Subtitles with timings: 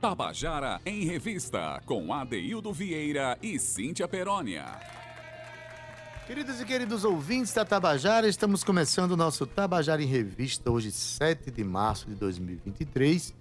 [0.00, 4.64] Tabajara em Revista, com Adeildo Vieira e Cíntia Perónia.
[6.26, 11.50] Queridos e queridos ouvintes da Tabajara, estamos começando o nosso Tabajara em Revista, hoje 7
[11.50, 13.34] de março de 2023.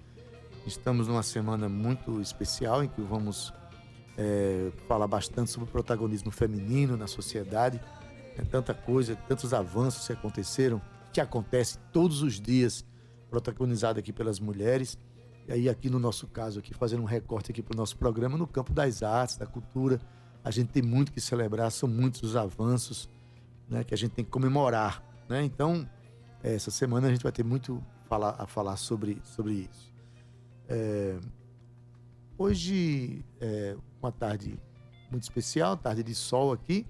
[0.68, 3.54] Estamos numa semana muito especial em que vamos
[4.18, 7.80] é, falar bastante sobre o protagonismo feminino na sociedade.
[8.38, 10.82] É tanta coisa, tantos avanços que aconteceram,
[11.14, 12.84] que acontece todos os dias,
[13.30, 14.98] protagonizado aqui pelas mulheres.
[15.49, 18.38] E aí, aqui no nosso caso, aqui fazendo um recorte aqui para o nosso programa,
[18.38, 19.99] no campo das artes, da cultura,
[20.44, 23.09] a gente tem muito que celebrar, são muitos os avanços
[23.67, 25.03] né, que a gente tem que comemorar.
[25.27, 25.44] Né?
[25.44, 25.89] Então,
[26.44, 29.91] essa semana a gente vai ter muito falar, a falar sobre, sobre isso.
[30.67, 31.17] É,
[32.38, 34.55] hoje é uma tarde
[35.09, 36.86] muito especial, tarde de sol aqui.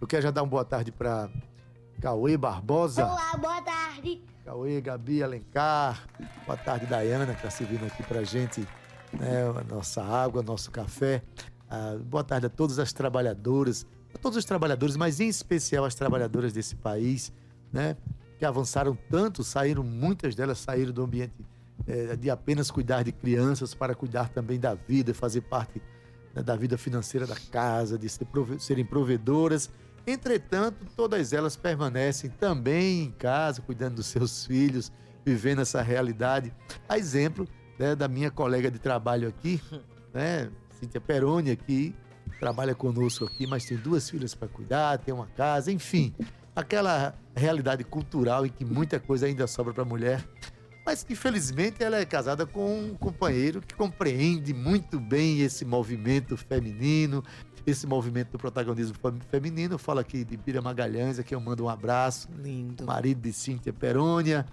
[0.00, 1.30] Eu quero já dar uma boa tarde para
[2.00, 3.04] Cauê Barbosa.
[3.04, 4.22] Olá, boa tarde.
[4.42, 6.08] Cauê, Gabi, Alencar.
[6.46, 8.66] Boa tarde, Dayana, que está servindo aqui para gente
[9.12, 11.22] né, a nossa água, nosso café.
[11.68, 15.94] Ah, boa tarde a todas as trabalhadoras, a todos os trabalhadores, mas em especial as
[15.94, 17.30] trabalhadoras desse país,
[17.70, 17.96] né?
[18.38, 21.34] Que avançaram tanto, saíram, muitas delas saíram do ambiente
[21.86, 25.82] é, de apenas cuidar de crianças para cuidar também da vida, fazer parte
[26.34, 29.70] né, da vida financeira da casa, de ser prove serem provedoras.
[30.06, 34.92] Entretanto, todas elas permanecem também em casa, cuidando dos seus filhos,
[35.24, 36.52] vivendo essa realidade.
[36.88, 37.46] A exemplo
[37.78, 39.60] né, da minha colega de trabalho aqui,
[40.12, 41.94] né, Cíntia Peroni, que
[42.38, 46.14] trabalha conosco aqui, mas tem duas filhas para cuidar, tem uma casa, enfim,
[46.56, 50.24] aquela realidade cultural em que muita coisa ainda sobra para a mulher,
[50.84, 56.36] mas que felizmente ela é casada com um companheiro que compreende muito bem esse movimento
[56.36, 57.22] feminino,
[57.66, 58.96] esse movimento do protagonismo
[59.30, 59.78] feminino.
[59.78, 62.28] Fala aqui de Bira Magalhães, aqui eu mando um abraço.
[62.38, 62.84] Lindo.
[62.84, 64.46] Marido de Cíntia Perônia.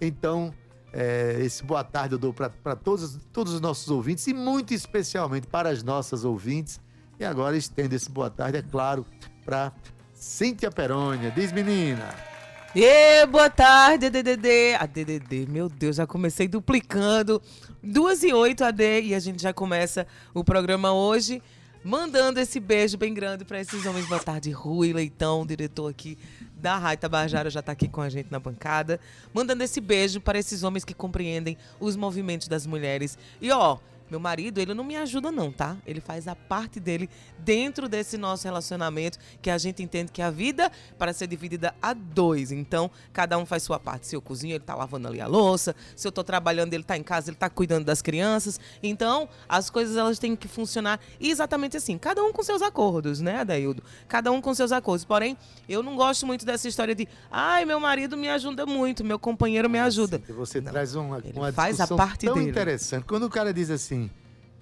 [0.00, 0.52] Então,
[0.92, 5.46] é, esse boa tarde eu dou para todos, todos os nossos ouvintes e muito especialmente
[5.46, 6.80] para as nossas ouvintes.
[7.18, 9.04] E agora estendo esse boa tarde, é claro,
[9.44, 9.72] para
[10.14, 11.30] Cíntia Perônia.
[11.30, 12.37] Diz, menina.
[12.74, 14.74] E boa tarde, DDD.
[14.78, 17.40] A DDD, meu Deus, já comecei duplicando.
[17.82, 21.42] Duas e oito AD e a gente já começa o programa hoje
[21.82, 24.06] mandando esse beijo bem grande para esses homens.
[24.06, 26.18] Boa tarde, Rui Leitão, diretor aqui
[26.60, 29.00] da Rádio Tabajara, já está aqui com a gente na bancada.
[29.32, 33.16] Mandando esse beijo para esses homens que compreendem os movimentos das mulheres.
[33.40, 33.78] E ó,
[34.10, 35.76] meu marido, ele não me ajuda não, tá?
[35.86, 37.08] Ele faz a parte dele
[37.38, 41.92] dentro desse nosso relacionamento, que a gente entende que a vida para ser dividida a
[41.92, 42.52] dois.
[42.52, 44.06] Então, cada um faz sua parte.
[44.06, 45.74] Se eu cozinho, ele tá lavando ali a louça.
[45.96, 48.60] Se eu tô trabalhando, ele tá em casa, ele tá cuidando das crianças.
[48.82, 51.98] Então, as coisas elas têm que funcionar exatamente assim.
[51.98, 53.82] Cada um com seus acordos, né, Adaildo?
[54.06, 55.04] Cada um com seus acordos.
[55.04, 55.36] Porém,
[55.68, 59.68] eu não gosto muito dessa história de, ai, meu marido me ajuda muito, meu companheiro
[59.68, 60.20] me ajuda.
[60.26, 62.50] Sim, você não, traz uma, uma faz a parte tão dele.
[62.50, 63.04] interessante.
[63.04, 63.97] Quando o cara diz assim,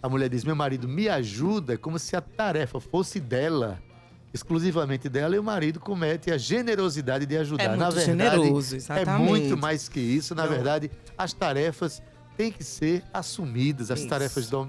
[0.07, 3.79] a mulher diz: Meu marido me ajuda, é como se a tarefa fosse dela,
[4.33, 7.65] exclusivamente dela, e o marido comete a generosidade de ajudar.
[7.65, 9.29] É muito Na verdade, generoso, é exatamente.
[9.29, 10.35] muito mais que isso.
[10.35, 10.51] Na Não.
[10.51, 12.03] verdade, as tarefas
[12.37, 14.09] têm que ser assumidas, as Isso.
[14.09, 14.69] tarefas dom-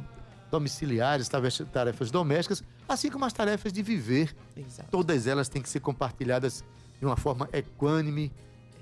[0.50, 4.34] domiciliares, tarefas- tarefas domésticas, assim como as tarefas de viver.
[4.56, 4.90] Exato.
[4.90, 6.64] Todas elas têm que ser compartilhadas
[7.00, 8.32] de uma forma equânime,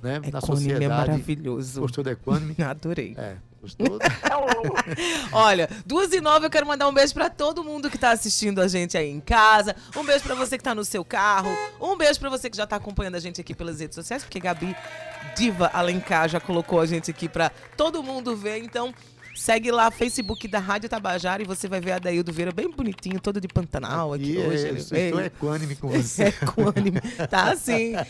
[0.03, 0.19] né?
[0.19, 0.87] na Equânime é sociedade.
[0.87, 1.81] maravilhoso.
[1.81, 2.55] Gostou da equânime?
[2.63, 3.15] Adorei.
[3.17, 3.99] É, gostou?
[5.33, 8.61] Olha, duas e nove, eu quero mandar um beijo pra todo mundo que tá assistindo
[8.61, 9.75] a gente aí em casa.
[9.95, 11.49] Um beijo pra você que tá no seu carro.
[11.81, 14.39] Um beijo pra você que já tá acompanhando a gente aqui pelas redes sociais, porque
[14.39, 14.75] Gabi
[15.35, 18.63] Diva Alencar já colocou a gente aqui pra todo mundo ver.
[18.63, 18.93] Então,
[19.35, 23.19] segue lá, Facebook da Rádio Tabajara e você vai ver a Daildo Vieira bem bonitinho,
[23.19, 24.65] todo de Pantanal aqui E hoje.
[24.67, 25.05] é, eu veio.
[25.07, 26.23] estou equânime com você.
[26.23, 27.01] É equânime.
[27.29, 27.93] Tá assim.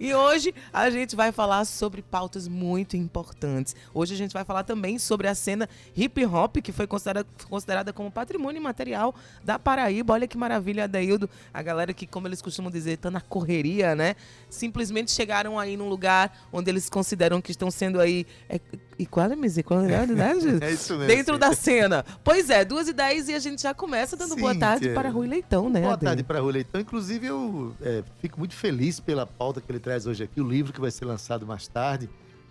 [0.00, 3.74] E, hoje a gente vai falar sobre pautas muito importantes.
[3.92, 7.92] Hoje a gente vai falar também sobre a cena hip hop, que foi considerada, considerada
[7.92, 10.14] como patrimônio material da Paraíba.
[10.14, 11.28] Olha que maravilha, Adaildo.
[11.52, 14.16] A galera que, como eles costumam dizer, tá na correria, né?
[14.48, 18.26] Simplesmente chegaram aí num lugar onde eles consideram que estão sendo aí.
[18.48, 18.60] É,
[18.98, 20.60] equalities, equalidade, né, Jesus?
[20.62, 21.06] É isso mesmo.
[21.06, 22.04] Dentro da cena.
[22.24, 24.94] Pois é, duas e dez e a gente já começa dando boa tarde Cíntia.
[24.94, 25.80] para Rui Leitão, né?
[25.80, 26.04] Boa Ade?
[26.04, 26.80] tarde para Rui Leitão.
[26.80, 30.72] Inclusive, eu é, fico muito feliz pela pauta que ele traz hoje aqui, o livro
[30.72, 32.08] que vai ser lançado mais tarde.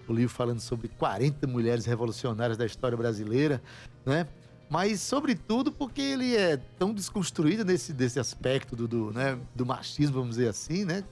[0.08, 3.62] O livro falando sobre 40 mulheres revolucionárias da história brasileira,
[4.06, 4.28] né?
[4.70, 10.16] Mas, sobretudo, porque ele é tão desconstruído nesse desse aspecto do, do, né, do machismo,
[10.16, 11.04] vamos dizer assim, né?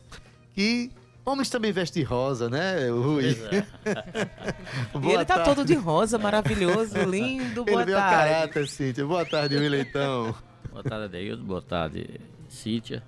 [0.53, 0.91] Que
[1.25, 3.35] homens também vestem rosa, né, Rui?
[4.93, 5.49] E Boa ele tá tarde.
[5.55, 7.63] todo de rosa, maravilhoso, lindo.
[7.65, 8.29] Boa Ele tarde.
[8.29, 9.05] caráter, Cíntia.
[9.05, 10.35] Boa tarde, Rui Leitão.
[10.71, 11.43] Boa tarde, Adeildo.
[11.43, 13.03] Boa tarde, Cíntia,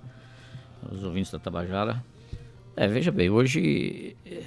[0.90, 2.04] os ouvintes da Tabajara.
[2.76, 4.42] É, veja bem, hoje eh,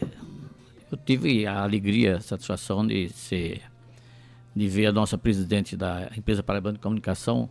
[0.91, 3.61] eu tive a alegria, a satisfação de ser
[4.55, 7.49] de ver a nossa presidente da empresa Paraibana de Comunicação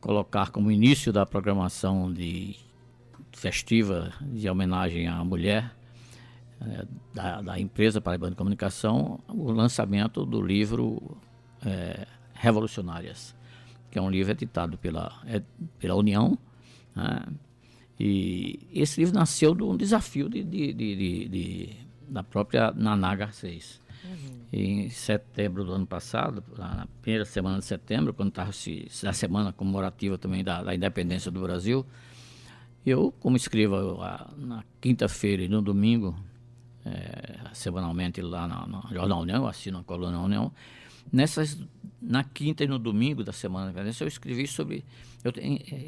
[0.00, 2.56] colocar como início da programação de
[3.36, 5.70] festiva de homenagem à mulher
[6.58, 11.18] é, da, da, empresa Paraibana de Comunicação o lançamento do livro
[11.64, 13.36] é, Revolucionárias,
[13.90, 15.42] que é um livro editado pela, é,
[15.78, 16.38] pela União.
[16.94, 17.26] Né?
[18.00, 21.76] E esse livro nasceu de um desafio de, de, de, de
[22.08, 23.82] da própria Naná Garcês.
[24.02, 24.40] Uhum.
[24.52, 30.16] Em setembro do ano passado, na primeira semana de setembro, quando estava a semana comemorativa
[30.16, 31.84] também da, da independência do Brasil,
[32.86, 33.98] eu, como escrevo
[34.36, 36.16] na quinta-feira e no domingo,
[36.84, 40.52] é, semanalmente lá no Jornal União, eu assino a coluna União,
[41.12, 41.58] nessas,
[42.00, 44.84] na quinta e no domingo da semana eu escrevi sobre,
[45.24, 45.32] eu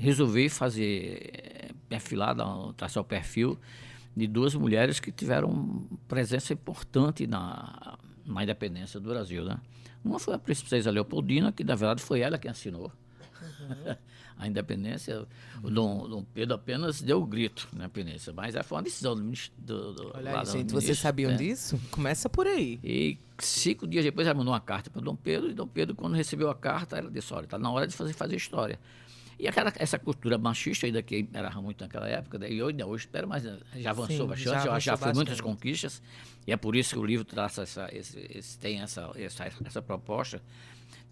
[0.00, 2.34] resolvi fazer, é, perfilar,
[2.76, 3.58] traçar o perfil
[4.16, 7.96] de duas mulheres que tiveram presença importante na,
[8.26, 9.58] na independência do Brasil, né?
[10.04, 12.90] Uma foi a princesa Leopoldina, que na verdade foi ela quem assinou.
[13.40, 13.96] Uhum.
[14.38, 15.26] a independência,
[15.62, 19.22] o Dom, Dom, Pedro apenas deu o grito na independência, mas foi uma decisão do
[19.22, 19.52] ministro.
[19.58, 21.36] Do, do, Olha aí, gente, vocês sabiam né?
[21.36, 21.78] disso?
[21.90, 22.78] Começa por aí.
[22.82, 26.14] E cinco dias depois ela mandou uma carta para Dom Pedro, e Dom Pedro, quando
[26.14, 28.78] recebeu a carta, ela disse: olha, está na hora de fazer, fazer história.
[29.38, 32.50] E aquela, essa cultura machista ainda que era muito naquela época, né?
[32.50, 36.02] e ainda hoje espero, mas já avançou Sim, bastante, já, avançou já foi muitas conquistas,
[36.44, 39.80] e é por isso que o livro traça essa, esse, esse, tem essa, essa, essa
[39.80, 40.42] proposta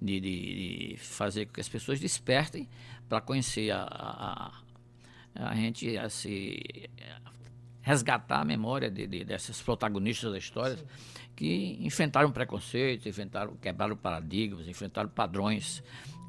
[0.01, 2.69] de, de, de, fazer com que as pessoas despertem
[3.09, 4.53] para conhecer a, a,
[5.35, 6.89] a, gente, a se
[7.83, 10.85] resgatar a memória de, de dessas protagonistas da história Sim.
[11.35, 15.83] que enfrentaram preconceitos, enfrentaram, quebraram paradigmas, enfrentaram padrões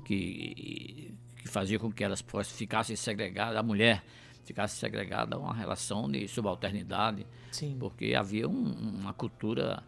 [0.05, 1.13] que
[1.47, 4.03] que fazia com que elas ficassem segregadas, a mulher
[4.43, 7.77] ficasse segregada a uma relação de subalternidade, Sim.
[7.79, 9.81] porque havia um, uma cultura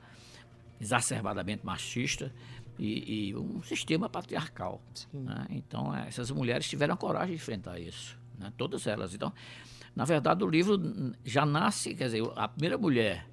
[0.80, 2.34] exacerbadamente machista
[2.80, 4.82] e, e um sistema patriarcal.
[5.14, 5.46] Né?
[5.50, 8.52] Então, é, essas mulheres tiveram a coragem de enfrentar isso, né?
[8.58, 9.14] todas elas.
[9.14, 9.32] Então,
[9.96, 10.80] na verdade, o livro
[11.24, 13.28] já nasce, quer dizer, a primeira mulher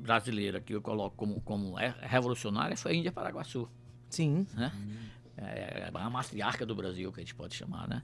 [0.00, 3.68] brasileira que eu coloco como, como é revolucionária foi a Índia Paraguaçu.
[4.08, 4.46] Sim.
[4.54, 4.72] Né?
[4.74, 8.02] Hum é, a matriarca do Brasil, que a gente pode chamar, né?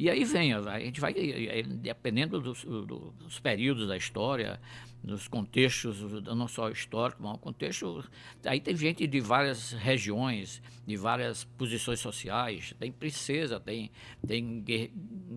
[0.00, 4.58] E aí vem, a gente vai, dependendo dos, dos períodos da história,
[5.04, 8.02] dos contextos, não só histórico, mas contexto.
[8.46, 13.90] Aí tem gente de várias regiões, de várias posições sociais, tem princesa, tem,
[14.26, 14.64] tem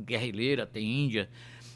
[0.05, 1.29] guerrilheira, tem índia,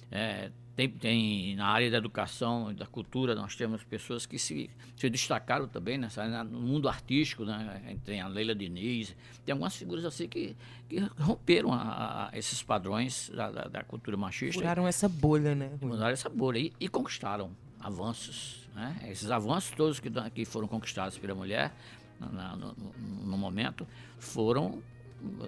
[0.10, 4.70] é, tem, tem, na área da educação e da cultura, nós temos pessoas que se,
[4.96, 7.98] se destacaram também nessa, no mundo artístico, né?
[8.06, 10.56] Tem a Leila Diniz, tem algumas figuras assim que,
[10.88, 14.62] que romperam a, a esses padrões da, da, da, cultura machista.
[14.62, 15.72] Furaram essa bolha, né?
[15.80, 18.70] Furaram essa bolha e, e conquistaram avanços.
[18.76, 19.08] Né?
[19.10, 21.74] Esses avanços todos que, que foram conquistados pela mulher
[22.20, 23.88] na, no, no, momento
[24.20, 24.84] foram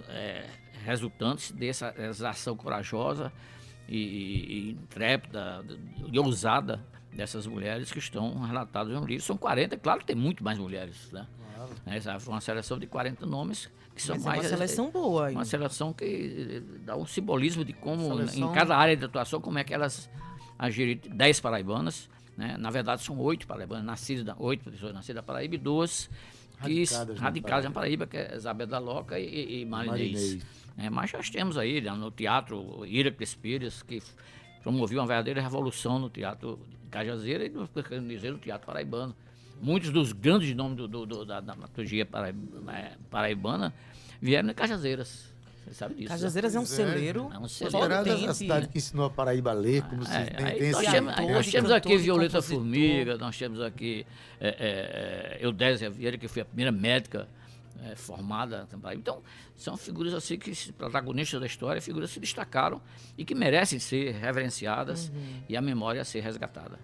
[0.07, 0.49] é,
[0.83, 3.31] resultantes dessa, dessa ação corajosa
[3.89, 5.65] e, e intrépida
[6.11, 9.25] e ousada dessas mulheres que estão relatadas no livro.
[9.25, 11.27] São 40, claro que tem muito mais mulheres, né?
[11.55, 11.71] Claro.
[11.87, 14.39] Essa foi uma seleção de 40 nomes que são Mas mais.
[14.39, 15.29] É uma seleção boa.
[15.29, 15.35] Hein?
[15.35, 18.49] Uma seleção que dá um simbolismo de como, seleção...
[18.49, 20.09] em cada área de atuação, como é que elas
[20.57, 21.01] agiram.
[21.11, 22.55] 10 paraibanas, né?
[22.57, 25.57] Na verdade, são oito paraibanas, nascidas, oito pessoas nascidas da Paraíba e
[26.59, 30.13] duas que radicadas, radicadas na Paraíba, que é Isabel da Loca e, e Marinês.
[30.13, 30.59] Marinês.
[30.77, 34.01] É, mas nós temos aí né, no teatro Iraques Pires, que
[34.63, 39.15] promoveu uma verdadeira revolução no teatro Cajazeira e no, no teatro paraibano.
[39.61, 43.73] Muitos dos grandes nomes do, do, do, da dramaturgia é, paraibana
[44.21, 45.33] vieram de Cajazeiras.
[45.69, 46.07] Você sabe disso.
[46.07, 46.57] Cajazeiras né?
[46.57, 47.29] é um celeiro.
[47.31, 47.93] É um celeiro.
[47.93, 50.85] É a cidade que ensinou a Paraíba a ler, como se é, tem, tem nós,
[50.87, 54.05] temos, nós temos aqui Violeta Formiga, nós temos aqui
[54.39, 57.27] é, é, é, Eudésia Vieira, que foi a primeira médica
[57.83, 58.97] é, formada também.
[58.97, 59.21] Então,
[59.55, 62.81] são figuras assim que, protagonistas da história, figuras que se destacaram
[63.15, 65.43] e que merecem ser reverenciadas uhum.
[65.47, 66.79] e a memória ser resgatada.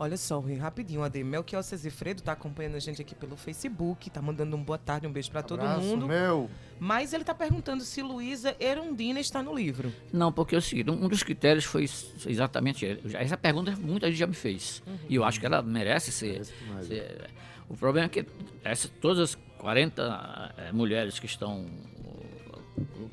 [0.00, 1.22] Olha só, Rui, rapidinho, Ade.
[1.22, 5.12] Melchior Cezifredo tá acompanhando a gente aqui pelo Facebook, tá mandando um boa tarde, um
[5.12, 6.08] beijo para todo mundo.
[6.08, 6.48] meu!
[6.78, 9.92] Mas ele tá perguntando se Luísa Erundina está no livro.
[10.10, 11.86] Não, porque é o seguinte, um dos critérios foi
[12.26, 14.82] exatamente essa pergunta muita gente já me fez.
[14.86, 14.96] Uhum.
[15.06, 17.28] E eu acho que ela merece ser, ser
[17.68, 18.24] o problema é que
[18.64, 21.66] essa, todas as 40 é, eh, mulheres que estão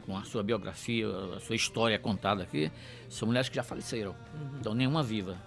[0.06, 2.72] com a sua biografia, a sua história contada aqui,
[3.10, 4.12] são mulheres que já faleceram.
[4.34, 4.58] Uhum.
[4.60, 5.38] Então, nenhuma viva.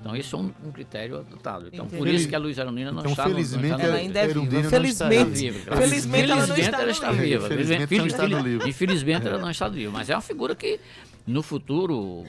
[0.00, 1.68] Então, esse é um, um critério adotado.
[1.72, 1.98] Então, Entendi.
[1.98, 4.26] por isso que a Luísa Arundina não então, está felizmente, no, não ela ainda é
[4.28, 4.70] viva.
[4.70, 7.48] Felizmente, está felizmente, ela não está, ela está viva.
[7.48, 8.68] Felizmente, felizmente, ela não está no livro.
[8.68, 9.92] Infelizmente, ela não está viva.
[9.92, 10.78] Mas é uma figura que,
[11.26, 12.24] no futuro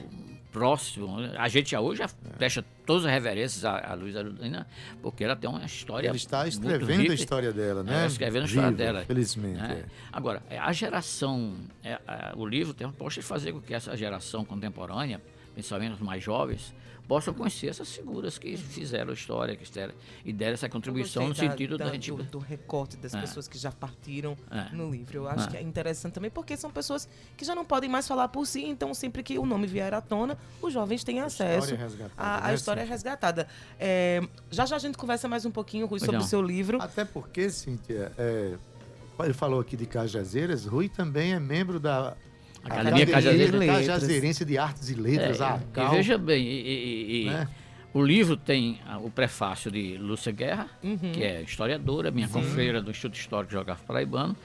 [0.52, 1.18] próximo.
[1.36, 4.66] A gente já hoje já presta todas as reverências à, à Luísa Arudina,
[5.02, 6.08] porque ela tem uma história.
[6.08, 7.12] Ele está muito escrevendo rica.
[7.12, 8.04] a história dela, né?
[8.04, 9.04] É, escrevendo a história Viva, dela.
[9.04, 9.60] Felizmente.
[9.60, 9.84] né?
[9.84, 9.90] é.
[10.12, 13.74] Agora, é, a geração, é, a- o livro tem a proposta de fazer com que
[13.74, 15.20] essa geração contemporânea,
[15.54, 16.74] principalmente os mais jovens,
[17.08, 21.34] possam conhecer essas figuras que fizeram a história, que fizeram, e deram essa contribuição no
[21.34, 22.12] da- sentido da, da- gente.
[22.12, 23.20] do, do recorte das É.
[23.22, 24.68] pessoas que já partiram É.
[24.76, 25.16] no livro.
[25.16, 25.50] Eu acho É.
[25.52, 28.62] que é interessante também, porque são pessoas que já não podem mais falar por si,
[28.64, 31.64] então sempre que o nome vier à tona, os jovens têm acesso.
[31.74, 32.94] história é resgatada, A, a né, história é Cíntia?
[32.94, 33.48] resgatada.
[33.80, 36.24] É, já já a gente conversa mais um pouquinho, Rui, Pois sobre não.
[36.24, 36.80] o seu livro.
[36.82, 38.54] Até porque, Cíntia, é,
[39.20, 42.14] ele falou aqui de Cajazeiras, Rui também é membro da
[42.64, 43.58] Academia Cajazeira.
[43.66, 47.48] Cajazeirense de Artes e Letras, É, a e veja bem, e, e- e- né?
[47.94, 50.98] o livro tem ah, o prefácio de Lúcia Guerra, Uhum.
[51.12, 54.36] que é historiadora, minha confreira do Instituto Histórico Geográfico Paraibano.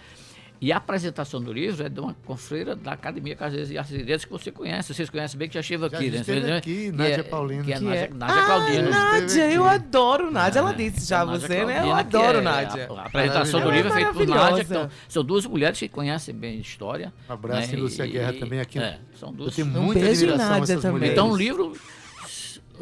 [0.63, 3.97] E a apresentação do livro é de uma confreira da Academia Caseiras e Artes e
[3.97, 6.09] Letras que você conhece, vocês conhecem bem, que já esteve Já aqui.
[6.09, 6.17] né?
[6.21, 7.63] esteve Você- aqui, que Nádia é- Paulino.
[7.65, 8.89] Que é Que Nádia, é- Nádia ah, Claudino.
[8.89, 10.59] Nádia, Esteve eu adoro Nádia.
[10.59, 11.79] Ela É, disse já, Nádia você, né?
[11.83, 12.87] Eu adoro é- Nádia.
[12.89, 14.61] A, a apresentação do livro é feita por Nádia.
[14.61, 17.11] Então, são duas mulheres que conhecem bem história.
[17.29, 17.73] Um abraço né?
[17.77, 18.79] em Lúcia E- Guerra e- também aqui.
[18.79, 20.91] É, são Eu duas tenho Um muita beijo em admiração a Nádia essas também.
[20.93, 21.13] mulheres.
[21.13, 21.73] então o livro,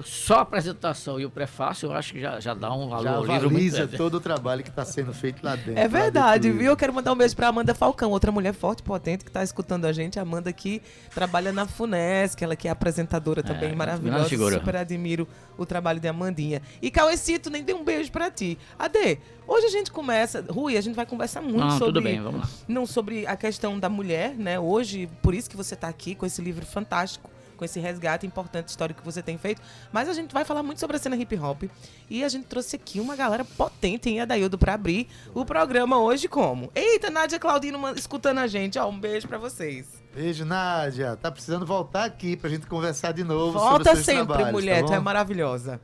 [0.04, 3.16] só a apresentação e o prefácio, eu acho que já, já dá um valor já
[3.16, 5.78] ao livro valoriza todo o trabalho que está sendo feito lá dentro.
[5.78, 6.72] É verdade, dentro viu?
[6.72, 9.86] Eu quero mandar um beijo pra Amanda Falcão, outra mulher forte, potente, que tá escutando
[9.86, 10.18] a gente.
[10.18, 10.82] A Amanda que
[11.14, 14.60] trabalha na FUNESC, ela que é apresentadora também, grande maravilhosa.
[14.60, 16.62] Super admiro o trabalho de Amandinha.
[16.82, 18.58] E Cauecito, nem dei um beijo pra ti.
[18.80, 20.44] Ade, hoje a gente começa.
[20.50, 21.86] Rui, a gente vai conversar muito Não, sobre.
[21.86, 22.50] tudo bem, vamos lá.
[22.68, 24.60] Não sobre a questão da mulher, né?
[24.60, 27.30] Hoje, por isso que você tá aqui com esse livro fantástico.
[27.62, 29.62] Com esse resgate importante histórico que você tem feito.
[29.92, 31.66] Mas a gente vai falar muito sobre a cena hip hop.
[32.10, 36.28] E a gente trouxe aqui uma galera potente em Adaildo pra abrir o programa hoje
[36.28, 36.72] como?
[36.74, 38.80] Eita, Nádia Claudino escutando a gente.
[38.80, 39.86] Ó, um beijo pra vocês.
[40.12, 41.16] Beijo, Nádia.
[41.16, 44.82] Tá precisando voltar aqui pra gente conversar de novo sobre Volta sempre, trabalhos, mulher.
[44.82, 45.80] tá tu é maravilhosa.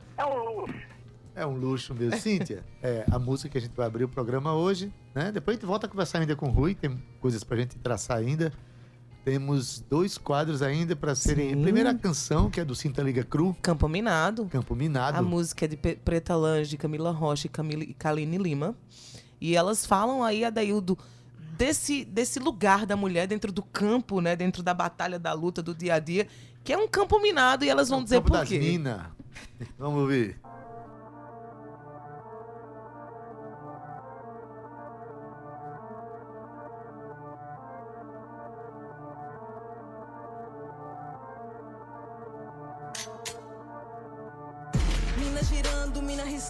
[1.36, 2.18] É um luxo mesmo.
[2.18, 5.30] Cíntia, é, a música que a gente vai abrir o programa hoje, né?
[5.30, 8.16] Depois a gente volta a conversar ainda com o Rui, tem coisas pra gente traçar
[8.16, 8.52] ainda.
[9.28, 11.50] Temos dois quadros ainda para serem.
[11.50, 11.60] Sim.
[11.60, 14.46] A primeira canção, que é do Cinta Liga Cru, Campo Minado.
[14.46, 15.18] Campo Minado.
[15.18, 18.74] A música é de Preta Lange, Camila Rocha e Camila, e Kaline Lima.
[19.38, 20.96] E elas falam aí, Adaildo,
[21.58, 24.34] desse, desse lugar da mulher dentro do campo, né?
[24.34, 26.26] Dentro da batalha, da luta, do dia a dia,
[26.64, 28.58] que é um campo minado e elas vão No dizer Campo por das quê.
[28.58, 29.02] Minas.
[29.78, 30.40] Vamos ouvir.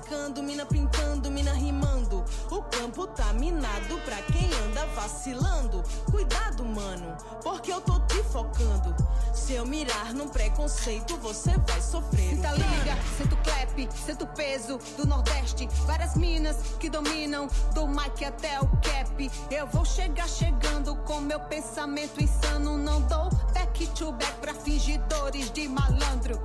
[0.09, 2.25] Mina riscando, mina pintando, mina rimando.
[2.51, 5.83] O campo tá minado pra quem anda vacilando.
[6.11, 8.95] Cuidado, mano, porque eu tô te focando.
[9.35, 12.31] Se eu mirar num preconceito, você vai sofrer.
[12.31, 15.69] Sinta liga, sinto clap, sinto peso do Nordeste.
[15.87, 19.31] Várias minas que dominam, do mic até o cap.
[19.51, 22.79] Eu vou chegar chegando com meu pensamento insano.
[22.79, 26.41] Não dou back to back pra fingidores de malandro.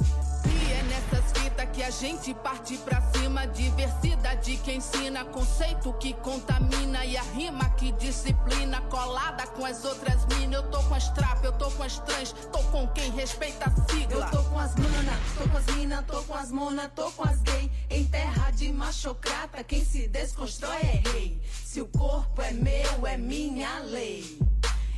[0.46, 3.48] E é nessas fitas que a gente parte pra cima.
[3.54, 7.06] Diversidade que ensina, conceito que contamina.
[7.06, 10.54] E a rima que disciplina, colada com as outras minas.
[10.54, 13.92] Eu tô com as trap, eu tô com as trans, tô com quem respeita a
[13.92, 14.26] sigla.
[14.26, 17.24] Eu tô com as mana, tô com as mina, tô com as mona, tô com
[17.24, 17.72] as gay.
[17.90, 21.42] Em terra de machocrata, quem se desconstrói é rei.
[21.64, 24.40] Se o corpo é meu, é minha lei.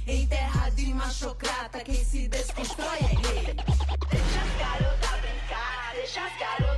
[0.07, 3.55] Em terra de machocrata, quem se desconstrói é rei.
[4.09, 6.75] Deixa as garotas brincar, deixa as garotas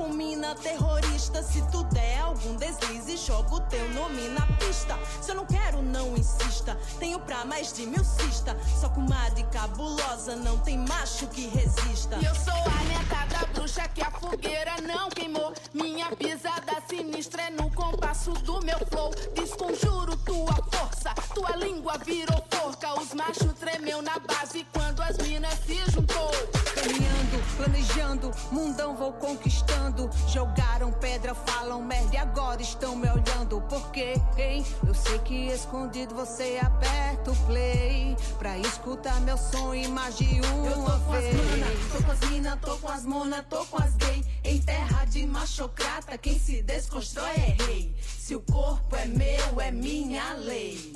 [0.00, 1.42] com mina terrorista.
[1.42, 4.98] Se tu der algum deslize, joga o teu nome na pista.
[5.20, 6.74] Se eu não quero, não insista.
[6.98, 8.56] Tenho pra mais de mil cista.
[8.80, 9.04] Só com
[9.34, 12.16] de cabulosa, não tem macho que resista.
[12.16, 15.52] E eu sou a neta da bruxa que a fogueira não queimou.
[15.74, 19.10] Minha pisada sinistra é no compasso do meu flow.
[19.34, 22.98] Desconjuro tua força, tua língua virou forca.
[22.98, 26.30] Os machos tremeu na base quando as minas se juntou.
[26.74, 29.89] Caminhando, planejando, mundão vou conquistando.
[30.28, 33.60] Jogaram pedra, falam merda e agora estão me olhando.
[33.62, 34.14] Por quê?
[34.40, 34.64] sei.
[34.86, 38.16] Eu sei que escondido você aperta o play.
[38.38, 41.34] Pra escutar meu som em mais de uma Eu tô com as vez.
[41.36, 44.24] mana, tô com as mina, tô com as mona, tô com as gay.
[44.44, 47.94] Em terra de machocrata, quem se desconstrói é rei.
[48.18, 50.92] Se o corpo é meu, é minha lei.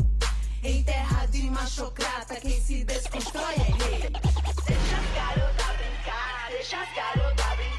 [0.63, 4.11] Em terra de machocrata, quem se desconstrói é rei.
[4.67, 7.74] Deixa as garotas brincar, deixa as garotas brincar.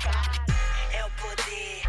[1.48, 1.85] É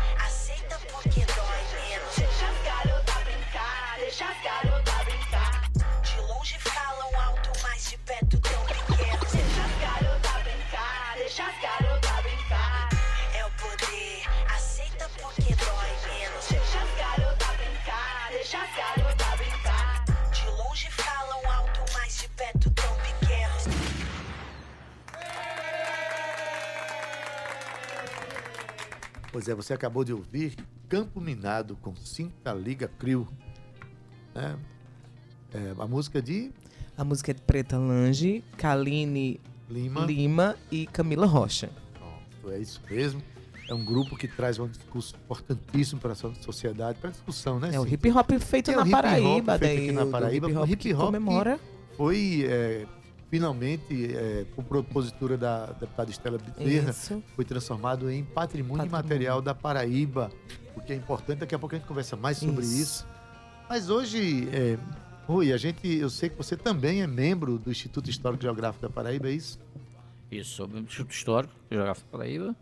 [29.47, 30.57] Pois é, você acabou de ouvir
[30.89, 33.29] Campo Minado com Cinta Liga Crio.
[34.35, 34.57] né?
[35.55, 36.51] É, a música de
[36.99, 40.05] A música é de Preta Lange, Kaline Lima.
[40.05, 41.71] Lima e Camila Rocha.
[41.95, 43.23] Pronto, é isso mesmo.
[43.69, 47.71] É um grupo que traz um discurso importantíssimo para a sociedade, para a discussção, né?
[47.73, 50.51] É o hip hop feito É na hip hop Paraíba, feito daí aqui na Paraíba,
[50.51, 51.61] hip hop hip hop comemora.
[51.97, 52.85] Foi é,
[53.31, 57.23] finalmente, é, por propositura da deputada Estela Bezerra, Isso.
[57.35, 58.89] foi transformado em patrimônio, Patrimônio.
[58.89, 60.31] imaterial da Paraíba,
[60.77, 61.41] o que é importante.
[61.41, 63.07] Daqui a pouco a gente conversa mais sobre isso.
[63.69, 64.79] Mas hoje, é,
[65.27, 68.87] Rui, a gente, eu sei que você também é membro do Instituto Histórico e Geográfico
[68.87, 69.59] da Paraíba, é isso?
[70.31, 72.55] Isso, sobre o Instituto Histórico, Geográfico Paraíba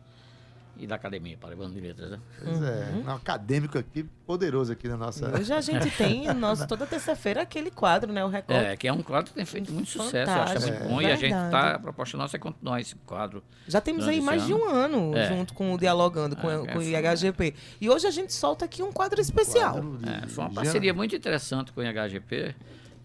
[0.76, 2.21] e da Academia Paraibana de Letras, né?
[2.43, 5.31] Pois é, um acadêmico aqui, poderoso aqui na nossa.
[5.38, 8.25] Hoje a gente tem, nosso, toda terça-feira, aquele quadro, né?
[8.25, 8.64] O Recorte.
[8.64, 10.73] É, que é um quadro que tem feito muito sucesso, eu acho que é muito
[10.73, 11.02] Fantástico, bom.
[11.02, 11.50] E a gente verdade.
[11.50, 13.43] tá, a proposta nossa é continuar esse quadro.
[13.69, 15.28] Já temos aí mais de um ano É.
[15.28, 17.54] junto com o Dialogando com, É, com o é, IHGP.
[17.81, 19.73] E hoje a gente solta aqui um quadro especial.
[19.75, 22.54] quadro de- É, foi uma parceria muito interessante com o IHGP.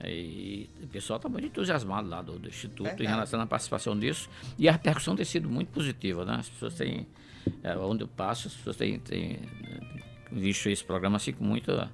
[0.01, 4.29] E o pessoal está muito entusiasmado lá do, do Instituto em relação à participação disso.
[4.57, 6.37] E a repercussão tem sido muito positiva, né?
[6.39, 7.05] As pessoas têm,
[7.63, 10.01] é, onde eu passo, as pessoas têm, têm eh,
[10.31, 11.91] visto esse programa assim com muita,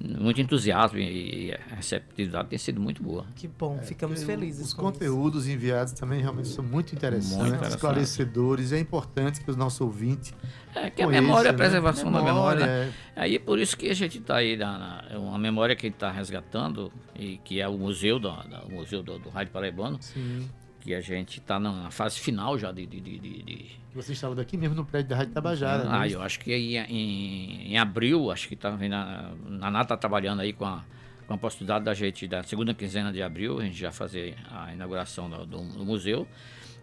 [0.00, 3.26] muito entusiasmo e, a receptividade tem sido muito boa.
[3.34, 4.60] Que bom, ficamos felizes.
[4.60, 7.74] É, Os com conteúdos enviados também realmente são muito interessantes, Muito interessante.
[7.76, 8.72] esclarecedores.
[8.72, 10.34] É importante que o nosso ouvinte.
[10.74, 11.56] É que a memória, a né?
[11.58, 12.64] preservação da memória.
[12.64, 12.90] é.
[13.16, 15.88] Aí por isso que a gente está aí, na, na- é uma memória que a
[15.88, 19.52] gente está resgatando, e que é o museu, da, da- o museu do, do Rádio
[19.54, 20.46] Paraibano, Sim.
[20.86, 22.86] Que a gente está na fase final já de.
[22.86, 25.82] de, de, de- Você instalou daqui mesmo no prédio da Rádio Tabajara.
[25.88, 26.08] ah, né?
[26.14, 29.96] eu acho que aí em, em abril, acho que tá, vendo a a Naná está
[29.96, 30.84] trabalhando aí com a,
[31.26, 34.72] com a possibilidade da gente, da segunda quinzena de abril, a gente já fazer a
[34.72, 36.26] inauguração do, do- do museu.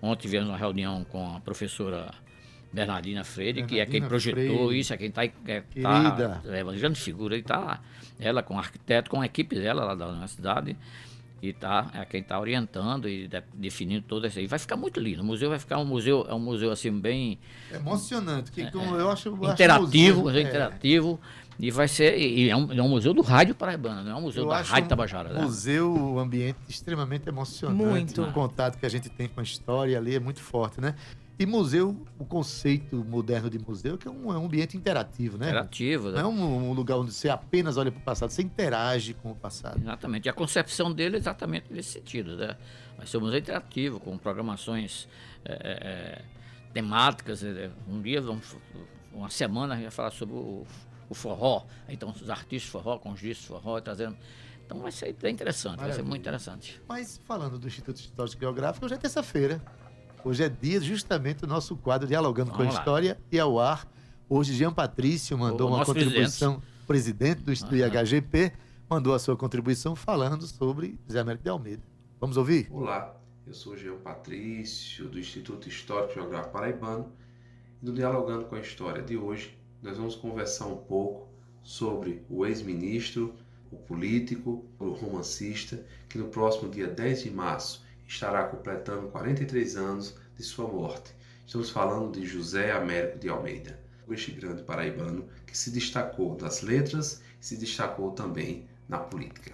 [0.02, 2.14] Ontem tivemos uma reunião com a professora
[2.74, 4.80] Bernardina Freire, que é quem Bernardina projetou Freire.
[4.80, 6.42] isso, é quem está Querida.
[6.44, 7.80] tá, evangelizando figura, e está
[8.20, 10.76] ela com o arquiteto, com a equipe dela lá da universidade,
[11.44, 14.48] e tá, é quem está orientando e de- definindo tudo isso aí.
[14.48, 15.22] Vai ficar muito lindo.
[15.22, 17.38] O museu vai ficar um museu, é um museu assim bem
[17.70, 18.50] É emocionante.
[18.50, 19.82] Que, como eu acho, eu acho interativo,
[20.22, 21.20] museu- museu é, interativo.
[21.60, 22.18] E vai ser.
[22.18, 24.58] E é um, é um museu do rádio paraibano, não é um museu eu da
[24.60, 25.34] acho Rádio um Tabajara.
[25.34, 25.42] né?
[25.44, 27.84] museu, o ambiente extremamente emocionante.
[27.86, 28.24] Muito.
[28.24, 30.96] O contato que a gente tem com a história ali é muito forte, né?
[31.40, 35.48] E museu, o conceito moderno de museu, que é um, é um ambiente interativo, né?
[35.48, 39.16] Interativo, Não é um, um lugar onde você apenas olha para o passado, você interage
[39.16, 39.80] com o passado.
[39.82, 40.28] Exatamente.
[40.28, 42.36] E a concepção dele é exatamente nesse sentido.
[42.38, 42.56] Né?
[42.96, 45.08] Vai ser um museu interativo, com programações
[45.44, 46.22] é, é, é,
[46.72, 47.44] temáticas.
[47.44, 48.56] é, Um dia, vamos-
[49.12, 50.66] uma semana, a gente vai falar sobre o,
[51.10, 51.66] o forró.
[51.90, 54.16] Então, os artistas forró, com os discos forró, trazendo.
[54.66, 56.04] Então, vai ser interessante, vai ser Maravilha.
[56.06, 56.82] muito interessante.
[56.88, 59.62] Mas falando do Instituto Histórico Geográfico, hoje é terça-feira.
[60.26, 62.80] Hoje é dia justamente do nosso quadro Dialogando com a Vamos lá.
[62.80, 63.86] História e ao ar.
[64.30, 68.02] Hoje, Jean Patrício mandou O uma contribuição, presidente do, do Aham.
[68.02, 68.54] IHGP,
[68.90, 71.84] mandou a sua contribuição falando sobre Zé Américo de Almeida.
[72.22, 72.70] Vamos ouvir?
[72.72, 77.12] Olá, eu sou Jean Patrício, do Instituto Histórico e Geográfico Paraibano,
[77.82, 81.28] e no Dialogando com a História de hoje, nós vamos conversar um pouco
[81.62, 83.36] sobre o ex-ministro,
[83.70, 90.16] o político, o romancista, que no próximo dia 10 de março estará completando 43 anos
[90.36, 91.14] de sua morte.
[91.46, 97.22] Estamos falando de José Américo de Almeida, este grande paraibano que se destacou nas letras
[97.42, 99.52] e se destacou também na política.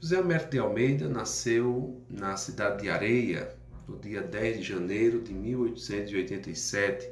[0.00, 3.54] José Américo de Almeida nasceu na cidade de Areia
[3.88, 7.08] no dia 10 de janeiro de 1887,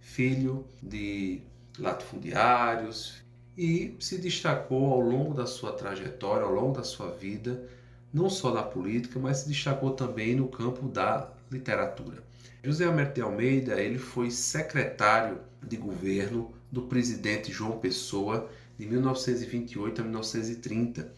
[0.00, 1.40] filho de
[1.78, 3.22] latifundiários
[3.56, 7.68] e se destacou ao longo da sua trajetória, ao longo da sua vida,
[8.12, 12.22] não só na política, mas se destacou também no campo da literatura.
[12.62, 18.48] José Américo de Almeida ele foi secretário de governo do presidente João Pessoa
[18.78, 21.12] de 1928 a 1930.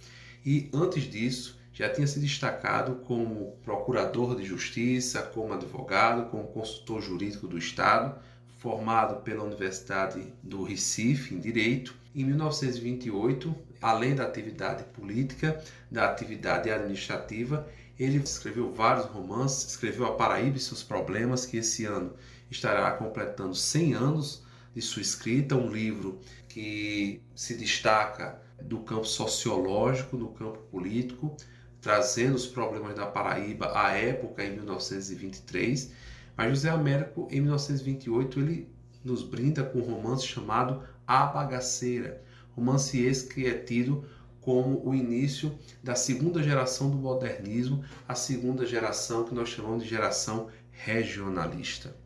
[0.45, 7.03] E antes disso, já tinha se destacado como procurador de justiça, como advogado, como consultor
[7.03, 8.19] jurídico do Estado,
[8.59, 11.95] formado pela Universidade do Recife em Direito.
[12.15, 13.55] Em 1928,
[13.85, 17.69] além da atividade política, da atividade administrativa,
[17.99, 22.15] ele escreveu vários romances, escreveu A Paraíba e seus Problemas, que esse ano
[22.51, 24.43] estará completando 100 anos
[24.75, 26.19] de sua escrita, um livro
[26.49, 31.37] que se destaca do campo sociológico, do campo político,
[31.83, 35.93] trazendo os problemas da Paraíba à época, em 1923.
[36.35, 38.69] Mas José Américo, em 1928, ele
[39.05, 42.25] nos brinda com um romance chamado A Bagaceira,
[42.57, 44.05] romance esse que é tido
[44.41, 49.89] como o início da segunda geração do modernismo, a segunda geração que nós chamamos de
[49.89, 51.97] geração regionalista.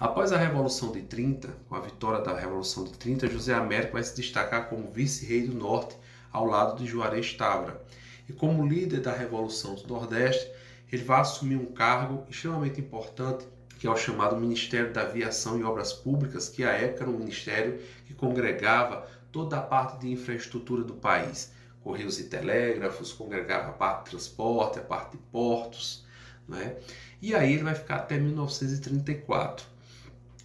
[0.00, 4.02] Após a Revolução de 30, com a vitória da Revolução de 30, José Américo vai
[4.04, 5.96] se destacar como vice-rei do Norte
[6.32, 7.82] ao lado de Juarez Távora.
[8.28, 10.48] E como líder da Revolução do Nordeste,
[10.92, 13.46] ele vai assumir um cargo extremamente importante,
[13.78, 17.18] que é o chamado Ministério da Aviação e Obras Públicas, que à época era um
[17.18, 21.52] ministério que congregava toda a parte de infraestrutura do país.
[21.82, 26.04] Correios e telégrafos, congregava a parte de transporte, a parte de portos.
[26.46, 26.76] Né?
[27.20, 29.66] E aí ele vai ficar até 1934,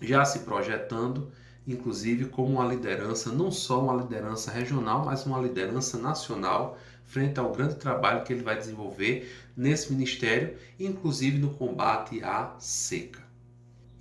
[0.01, 1.31] já se projetando,
[1.67, 7.51] inclusive, como uma liderança, não só uma liderança regional, mas uma liderança nacional, frente ao
[7.51, 13.21] grande trabalho que ele vai desenvolver nesse ministério, inclusive no combate à seca.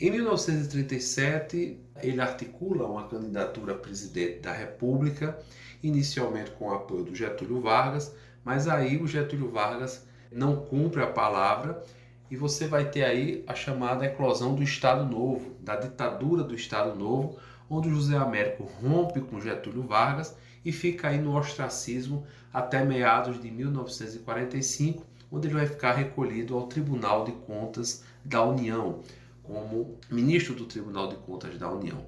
[0.00, 5.38] Em 1937, ele articula uma candidatura a presidente da República,
[5.82, 11.06] inicialmente com o apoio do Getúlio Vargas, mas aí o Getúlio Vargas não cumpre a
[11.06, 11.82] palavra
[12.30, 16.98] e você vai ter aí a chamada eclosão do Estado Novo, da ditadura do Estado
[16.98, 17.38] Novo,
[17.68, 20.34] onde José Américo rompe com Getúlio Vargas
[20.64, 26.66] e fica aí no ostracismo até meados de 1945, onde ele vai ficar recolhido ao
[26.66, 29.00] Tribunal de Contas da União,
[29.42, 32.06] como ministro do Tribunal de Contas da União.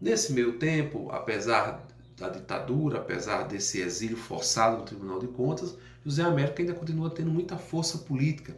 [0.00, 1.86] Nesse meio tempo, apesar
[2.16, 7.30] da ditadura, apesar desse exílio forçado no Tribunal de Contas, José Américo ainda continua tendo
[7.30, 8.56] muita força política.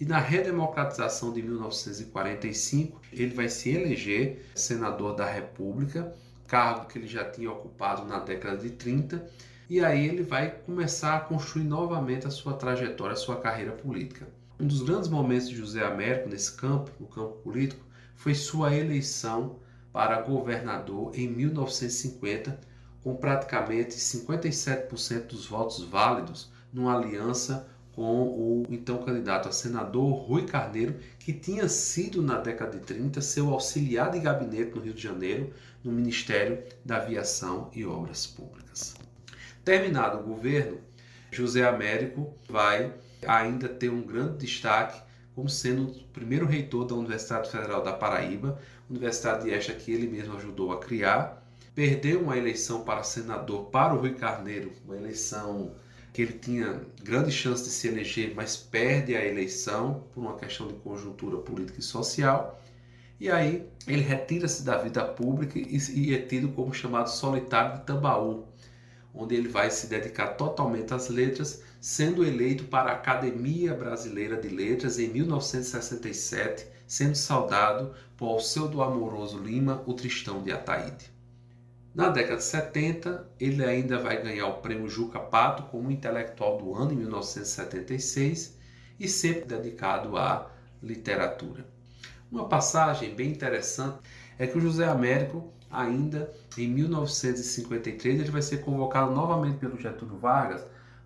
[0.00, 6.14] E na redemocratização de 1945, ele vai se eleger senador da República,
[6.46, 9.24] cargo que ele já tinha ocupado na década de 30,
[9.70, 14.26] e aí ele vai começar a construir novamente a sua trajetória, a sua carreira política.
[14.58, 19.56] Um dos grandes momentos de José Américo nesse campo, no campo político, foi sua eleição
[19.92, 22.58] para governador em 1950,
[23.02, 30.46] com praticamente 57% dos votos válidos, numa aliança com o então candidato a senador Rui
[30.46, 35.02] Carneiro, que tinha sido na década de 30 seu auxiliar de gabinete no Rio de
[35.02, 38.94] Janeiro, no Ministério da Aviação e Obras Públicas.
[39.64, 40.78] Terminado o governo,
[41.30, 42.92] José Américo vai
[43.26, 45.02] ainda ter um grande destaque
[45.34, 48.58] como sendo o primeiro reitor da Universidade Federal da Paraíba,
[48.88, 51.42] universidade esta que ele mesmo ajudou a criar.
[51.74, 55.74] Perdeu uma eleição para senador para o Rui Carneiro, uma eleição
[56.12, 60.68] que ele tinha grande chance de se eleger, mas perde a eleição por uma questão
[60.68, 62.62] de conjuntura política e social.
[63.18, 68.44] E aí ele retira-se da vida pública e é tido como chamado solitário de Tambaú,
[69.12, 74.48] onde ele vai se dedicar totalmente às letras, sendo eleito para a Academia Brasileira de
[74.48, 81.12] Letras em 1967, sendo saudado por Alceu do Amoroso Lima, o Tristão de Ataíde.
[81.94, 86.74] Na década de 70, ele ainda vai ganhar o prêmio Juca Pato como intelectual do
[86.74, 88.56] ano em 1976
[88.98, 90.50] e sempre dedicado à
[90.82, 91.66] literatura.
[92.32, 93.98] Uma passagem bem interessante
[94.38, 100.16] é que o José Américo, ainda em 1953, ele vai ser convocado novamente pelo Getúlio
[100.16, 100.64] Vargas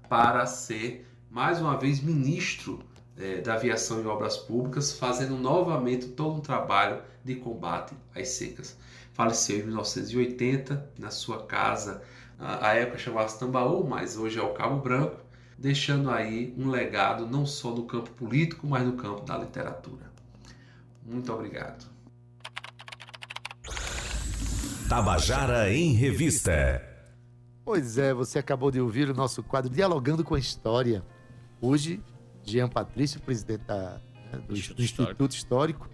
[0.09, 2.81] para ser mais uma vez ministro
[3.17, 8.77] é, da Aviação e Obras Públicas, fazendo novamente todo um trabalho de combate às secas
[9.19, 12.01] faleceu em 1980 na sua casa,
[12.39, 15.17] a época chamava-se Tambaú, mas hoje é o Cabo Branco,
[15.59, 20.09] deixando aí um legado não só no campo político, mas no campo da literatura.
[21.05, 21.85] Muito obrigado.
[24.89, 26.88] Tabajara em Revista.
[27.69, 31.05] Pois é, você acabou de ouvir o nosso quadro Dialogando com a História.
[31.61, 32.03] Hoje,
[32.43, 34.01] Jean Patrício, presidente da,
[34.33, 35.91] né, do, Instituto, do Instituto Histórico,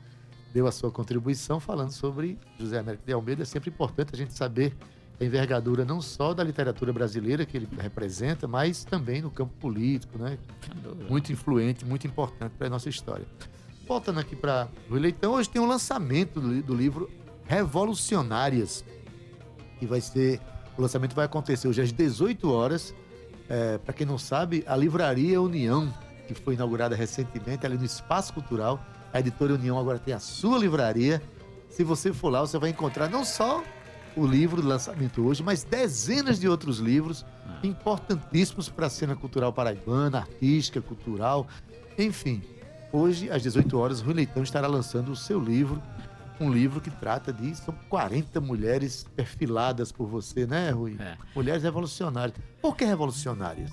[0.52, 3.42] deu a sua contribuição falando sobre José Américo de Almeida.
[3.42, 4.72] É sempre importante a gente saber
[5.20, 10.16] a envergadura não só da literatura brasileira que ele representa, mas também no campo político,
[10.16, 10.38] né?
[11.10, 13.26] Muito influente, muito importante para a nossa história.
[13.84, 17.10] Voltando aqui para o Leitão, hoje tem o um lançamento do, do livro
[17.46, 18.84] Revolucionárias,
[19.80, 20.40] que vai ser
[20.76, 22.94] O lançamento vai acontecer hoje às 18 horas.
[23.48, 25.92] É, Para quem não sabe, a Livraria União,
[26.26, 28.84] que foi inaugurada recentemente ali no Espaço Cultural.
[29.12, 31.22] A editora União agora tem a sua livraria.
[31.68, 33.62] Se você for lá, você vai encontrar não só
[34.16, 37.24] o livro do lançamento hoje, mas dezenas de outros livros
[37.62, 41.46] importantíssimos para a cena cultural paraibana, artística, cultural,
[41.98, 42.42] enfim.
[42.92, 45.82] Hoje, às 18 horas, Rui Leitão estará lançando o seu livro,
[46.40, 50.96] um livro que trata de são 40 mulheres perfiladas por você, né, Rui?
[50.98, 51.16] É.
[51.34, 52.36] Mulheres revolucionárias.
[52.60, 53.70] Por que revolucionárias?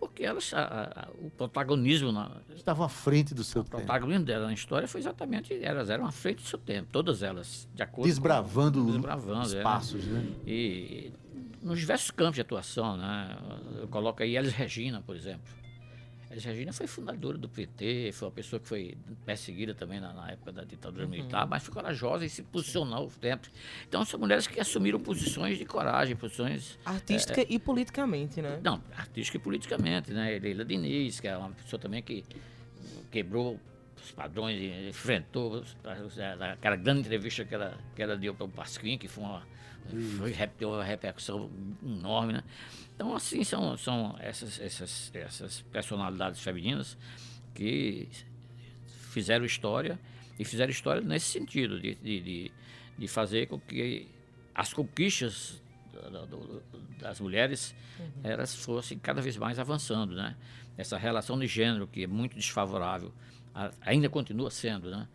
[0.00, 4.24] Porque elas, a- a- o protagonismo, na, Estavam à frente do seu o tempo, protagonismo
[4.24, 7.82] dela na história foi exatamente, elas eram à frente do seu tempo, todas elas, de
[7.82, 9.58] acordo desbravando, com, desbravando é.
[9.58, 10.24] espaços, né?
[10.46, 11.12] E
[11.62, 13.36] nos diversos campos de atuação, né?
[13.80, 15.42] Eu coloco aí Elis Regina, por exemplo.
[16.36, 20.30] Elis Regina foi fundadora do PT, foi uma pessoa que foi perseguida também na, na
[20.30, 23.48] época da ditadura militar, mas foi corajosa e se posicionou ao tempo.
[23.88, 28.60] Então são mulheres que assumiram posições de coragem, posições Artística e politicamente, né?
[28.62, 30.38] não, artística e politicamente, né?
[30.38, 32.22] Leila Diniz, que é uma pessoa também que
[33.10, 33.58] quebrou
[33.96, 35.64] os padrões, enfrentou
[36.52, 39.42] aquela grande entrevista que ela, que ela deu para o Pasquim, que foi uma,
[40.18, 41.50] foi, deu uma repercussão
[41.82, 42.42] enorme, né?
[42.94, 46.96] Então, assim, são, são essas, essas, essas personalidades femininas
[47.54, 48.08] que
[49.10, 49.98] fizeram história
[50.38, 52.52] e fizeram história nesse sentido, de, de,
[52.98, 54.08] de, fazer com que
[54.54, 55.62] as conquistas
[56.98, 57.74] das mulheres
[58.22, 60.36] elas fossem cada vez mais avançando, né?
[60.76, 63.12] Essa relação de gênero que é muito desfavorável
[63.56, 65.08] a- ainda continua sendo, né?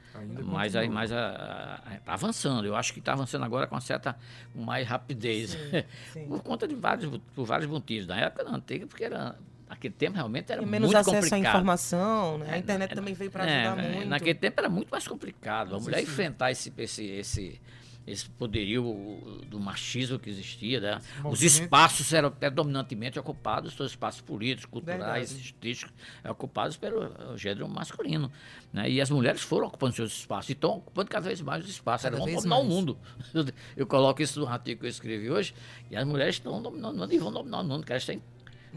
[0.44, 2.66] mas aí mais a- a- tá avançando.
[2.66, 4.18] Eu acho que está avançando agora com uma certa
[4.56, 5.56] mais rapidez,
[6.12, 6.28] sim.
[6.28, 8.08] por conta de vários por vários motivos.
[8.08, 9.36] Na época da antiga, porque era
[9.70, 12.48] naquele tempo realmente era Tem menos muito acesso à informação, né?
[12.50, 14.10] A É, internet é, também veio para é, ajudar é, muito.
[14.10, 15.76] Naquele tempo era muito mais complicado.
[15.76, 17.62] A mulher enfrentar esse, esse, esse,
[18.06, 20.80] esse poderio do machismo que existia.
[20.80, 21.02] Né?
[21.24, 28.32] Os espaços eram predominantemente ocupados, os espaços políticos, culturais, artísticos, eram ocupados pelo gênero masculino.
[28.74, 28.90] Né?
[28.90, 32.04] E as mulheres foram ocupando seus espaços e estão ocupando cada vez mais os espaços.
[32.04, 32.74] Cada Elas vão dominar o mais.
[32.74, 32.98] mundo.
[33.78, 35.54] Eu coloco isso no artigo que eu escrevi hoje,
[35.90, 38.22] e as mulheres estão dominando o mundo e vão dominar o mundo, que elas têm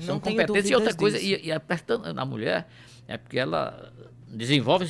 [0.01, 2.69] são competentes e outra coisa, e, e apertando na mulher,
[3.07, 3.93] é porque ela
[4.35, 4.87] desenvolve,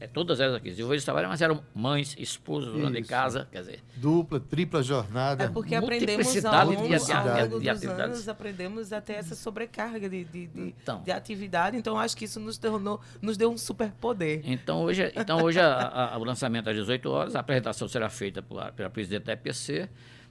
[0.00, 3.60] é, todas elas aqui, desenvolvem esse trabalho, mas eram mães, esposas, dona de casa, quer
[3.60, 5.44] dizer, Dupla, tripla jornada.
[5.44, 9.14] É porque aprendemos ao Multiplicidade longo, de ao longo de dos anos, aprendemos a ter
[9.14, 11.02] essa sobrecarga de, de, de, Então.
[11.02, 11.76] de atividade.
[11.76, 14.40] Então, acho que isso nos, tornou, nos deu um superpoder.
[14.44, 18.40] Então hoje, então hoje a- a- o lançamento às 18 horas, a apresentação será feita
[18.42, 19.88] por- pela presidente da EPC,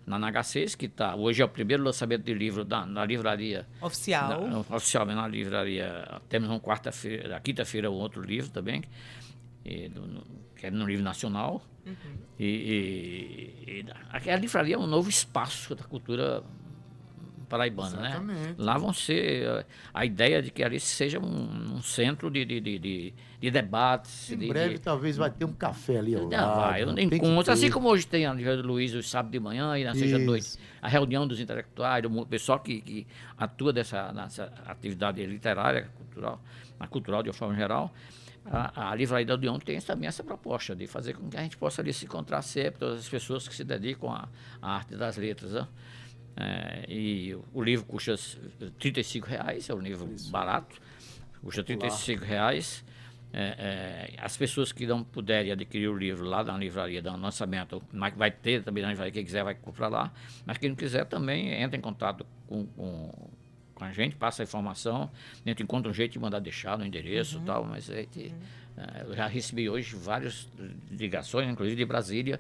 [0.08, 1.16] na NH6, que está.
[1.16, 3.68] Hoje é o primeiro lançamento de livro da, na livraria.
[3.82, 4.48] Oficial.
[4.48, 6.22] Na, oficialmente na livraria.
[6.30, 8.82] Temos uma quarta-feira, na quinta-feira um outro livro também,
[9.66, 10.24] e no-
[10.56, 11.62] que é no livro nacional.
[11.86, 11.94] Uhum.
[12.40, 13.86] E, e-
[14.26, 16.42] e a livraria é um novo espaço da cultura
[17.48, 18.10] paraibana, né?
[18.10, 18.56] Exatamente.
[18.62, 22.60] Lá vão ser eh, a ideia de que ali seja um, um centro de, de,
[22.60, 24.32] de, de, de debates.
[24.32, 26.62] Em de, breve, de, talvez, vai ter um café ali ao não, lado.
[26.62, 27.50] vai, eu que conto.
[27.52, 30.58] Assim como hoje tem a Livraria do Luiz, os sábados de manhã e na sexta-noite,
[30.82, 33.08] a reunião dos intelectuais, mu- pessoal que, que
[33.38, 36.42] atua dessa, nessa atividade literária, cultural,
[36.80, 37.94] na cultural de uma forma geral.
[38.50, 41.58] A, a Livraria da União tem também essa proposta de fazer com que a gente
[41.58, 44.30] possa ali se encontrar sempre, todas as pessoas que se dedicam à,
[44.62, 45.52] à arte das letras.
[45.52, 45.68] Né?
[46.40, 48.16] É, e o- livro custa
[48.80, 50.80] 35 reais, é um livro barato,
[51.42, 52.86] custa 35 reais.
[53.34, 57.84] É, é, as pessoas que não puderem adquirir o livro lá na livraria, no lançamento,
[57.92, 60.14] mas vai ter também na livraria, quem quiser vai comprar lá,
[60.46, 63.30] mas quem não quiser também entra em contato com, com,
[63.76, 65.12] com a gente, passa a informação,
[65.46, 68.34] a gente encontra um jeito de mandar deixar no endereço e tal, mas a gente,
[68.78, 70.48] é, eu já recebi hoje várias
[70.90, 72.40] ligações, inclusive de Brasília,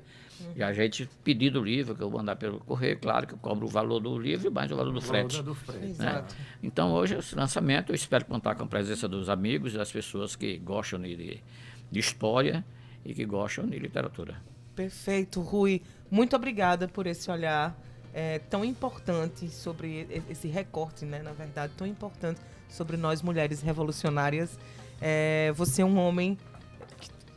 [0.55, 3.37] e a gente pedindo o livro, que eu vou mandar pelo correio, claro que eu
[3.37, 5.41] cobro o valor do livro e mais o valor do frete.
[5.41, 5.99] Do frete.
[5.99, 6.23] né?
[6.61, 10.35] Então, hoje, esse lançamento, eu espero contar com a presença dos amigos e das pessoas
[10.35, 11.41] que gostam de,
[11.91, 12.65] de, história
[13.05, 14.41] e que gostam de literatura.
[14.75, 15.81] Perfeito, Rui.
[16.09, 17.77] Muito obrigada por esse olhar
[18.13, 21.21] é, tão importante sobre esse recorte, né?
[21.21, 24.57] Na verdade, tão importante sobre nós mulheres revolucionárias.
[25.01, 26.37] É, você é um homem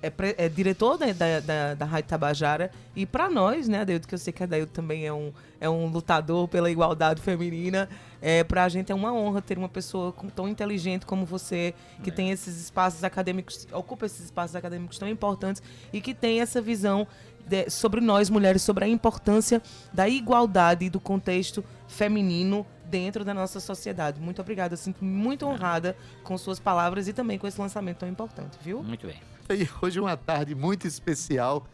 [0.02, 4.14] é, é diretor da, da, da, da Rádio Tabajara e para nós, né, Adaildo, que
[4.14, 7.88] eu sei que a Adaildo também é um, é um lutador pela igualdade feminina,
[8.22, 11.74] é, para a gente é uma honra ter uma pessoa com- tão inteligente como você,
[12.02, 16.60] que tem esses espaços acadêmicos, ocupa esses espaços acadêmicos tão importantes e que tem essa
[16.60, 17.06] visão
[17.46, 19.60] de- sobre nós mulheres, sobre a importância
[19.92, 24.20] da igualdade e do contexto feminino dentro da nossa sociedade.
[24.20, 28.58] Muito obrigada, sinto muito honrada com suas palavras e também com esse lançamento tão importante,
[28.62, 28.82] viu?
[28.82, 29.16] Muito bem.
[29.52, 31.66] E hoje é uma tarde muito especial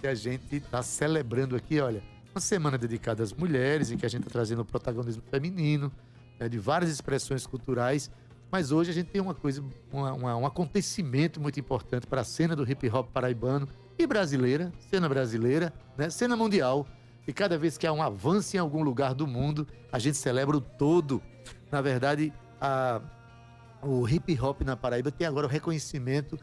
[0.00, 2.00] que a gente está celebrando aqui, olha,
[2.32, 5.90] uma semana dedicada às mulheres, em que a gente está trazendo o protagonismo feminino,
[6.38, 8.08] né, de várias expressões culturais.
[8.52, 12.24] Mas hoje a gente tem uma coisa, uma- uma- um acontecimento muito importante para a
[12.24, 13.68] cena do hip hop paraibano
[13.98, 16.86] e brasileira, cena brasileira, né, cena mundial.
[17.26, 20.56] E cada vez que há um avanço em algum lugar do mundo, a gente celebra
[20.56, 21.20] o todo.
[21.72, 23.00] Na verdade, a,
[23.82, 26.38] o hip hop na Paraíba tem agora o reconhecimento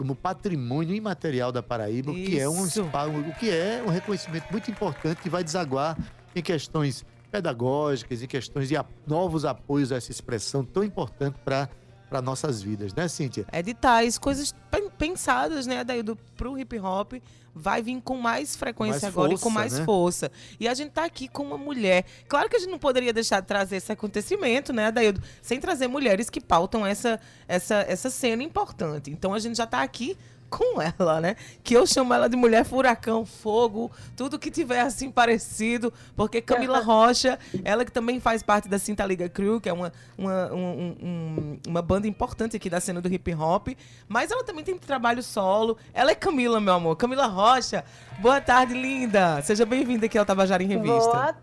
[0.00, 4.70] como patrimônio imaterial da Paraíba, o que é um o que é um reconhecimento muito
[4.70, 5.94] importante que vai desaguar
[6.34, 11.68] em questões pedagógicas, em questões de novos apoios a essa expressão tão importante para
[12.08, 13.44] para nossas vidas, né, Cíntia?
[13.52, 17.14] editais, coisas pen- pensadas, né, daí do pro hip hop,
[17.54, 19.84] vai vir com mais frequência Mais agora e com força, mais né?
[19.86, 20.30] força.
[20.60, 22.04] E a gente tá aqui com uma mulher.
[22.28, 25.88] Claro que a gente não poderia deixar de trazer esse acontecimento, né, Daildo, sem trazer
[25.88, 29.10] mulheres que pautam essa essa essa cena importante.
[29.10, 30.18] Então a gente já tá aqui
[30.50, 31.36] com ela, né?
[31.62, 36.80] Que eu chamo ela de mulher furacão, fogo, tudo que tiver assim parecido, porque Camila
[36.80, 40.96] Rocha, ela que também faz parte da Cinta Liga Crew, que é uma, uma, um-
[41.00, 43.68] um- uma banda importante aqui da cena do hip hop,
[44.08, 45.78] mas ela também tem trabalho solo.
[45.94, 47.84] Ela é Camila, meu amor, Camila Rocha.
[48.18, 49.40] Boa tarde, linda.
[49.42, 50.88] Seja bem-vinda aqui ao Tabajara em Revista.
[51.10, 51.38] Boa tarde,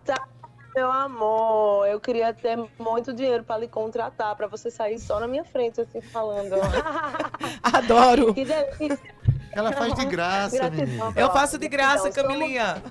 [0.78, 1.88] meu amor.
[1.88, 5.80] Eu queria ter muito dinheiro para lhe contratar, para você sair só na minha frente,
[5.80, 6.54] assim, falando.
[7.62, 8.32] Adoro.
[8.32, 8.98] que delícia.
[9.50, 11.12] Ela faz de graça, Gratidão, menina.
[11.16, 12.28] Eu faço de graça, gratidão.
[12.28, 12.82] Camilinha.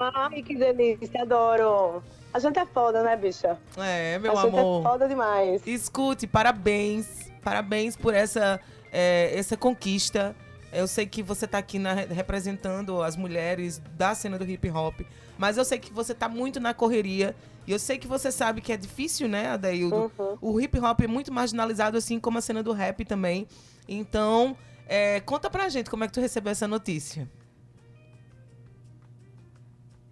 [0.00, 2.02] Ai, que delícia, adoro.
[2.32, 3.58] A gente é foda, né, bicha?
[3.76, 4.80] É, meu a gente amor.
[4.80, 5.66] é foda demais.
[5.66, 7.30] Escute, parabéns.
[7.42, 8.58] Parabéns por essa,
[8.90, 10.34] é, essa conquista.
[10.72, 15.00] Eu sei que você tá aqui na- representando as mulheres da cena do hip hop,
[15.38, 17.34] mas eu sei que você tá muito na correria.
[17.66, 20.12] E eu sei que você sabe que é difícil, né, Adaildo?
[20.18, 20.38] Uhum.
[20.40, 23.48] O hip hop é muito marginalizado, assim como a cena do rap também.
[23.88, 24.54] Então,
[24.86, 27.26] é, conta pra gente como é que tu recebeu essa notícia.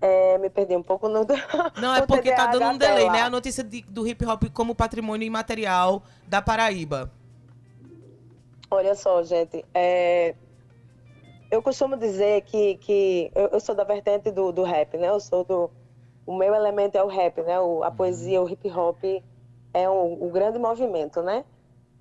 [0.01, 1.25] É, me perdi um pouco no.
[1.81, 3.13] Não, é porque tá dando um TDAH delay, dela.
[3.13, 3.23] né?
[3.23, 7.13] A notícia de- do hip hop como patrimônio imaterial da Paraíba.
[8.71, 9.65] Olha só, gente.
[9.73, 10.35] é,
[11.53, 15.11] Eu costumo dizer que, que eu, eu sou da vertente do, do rap, né?
[15.11, 15.71] Eu sou do.
[16.27, 17.61] O meu elemento é o rap, né?
[17.61, 19.05] O- a poesia, o hip hop
[19.75, 21.45] é um, um grande movimento, né?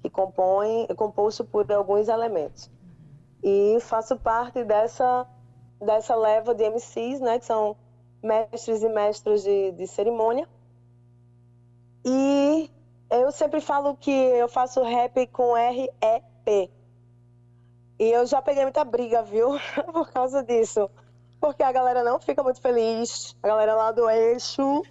[0.02, 2.72] Que compõe, é composto por alguns elementos.
[3.44, 5.28] E faço parte dessa,
[5.82, 7.38] dessa leva de MCs, né?
[7.38, 7.76] Que são
[8.24, 10.48] mestres e mestras de, de cerimônia.
[12.06, 12.72] E
[13.10, 16.70] eu sempre falo que eu faço rap com R-E-P.
[18.02, 19.60] E eu já peguei muita briga, viu?
[19.94, 20.90] Por causa disso.
[21.40, 24.82] Porque a galera não fica muito feliz, a galera lá do eixo.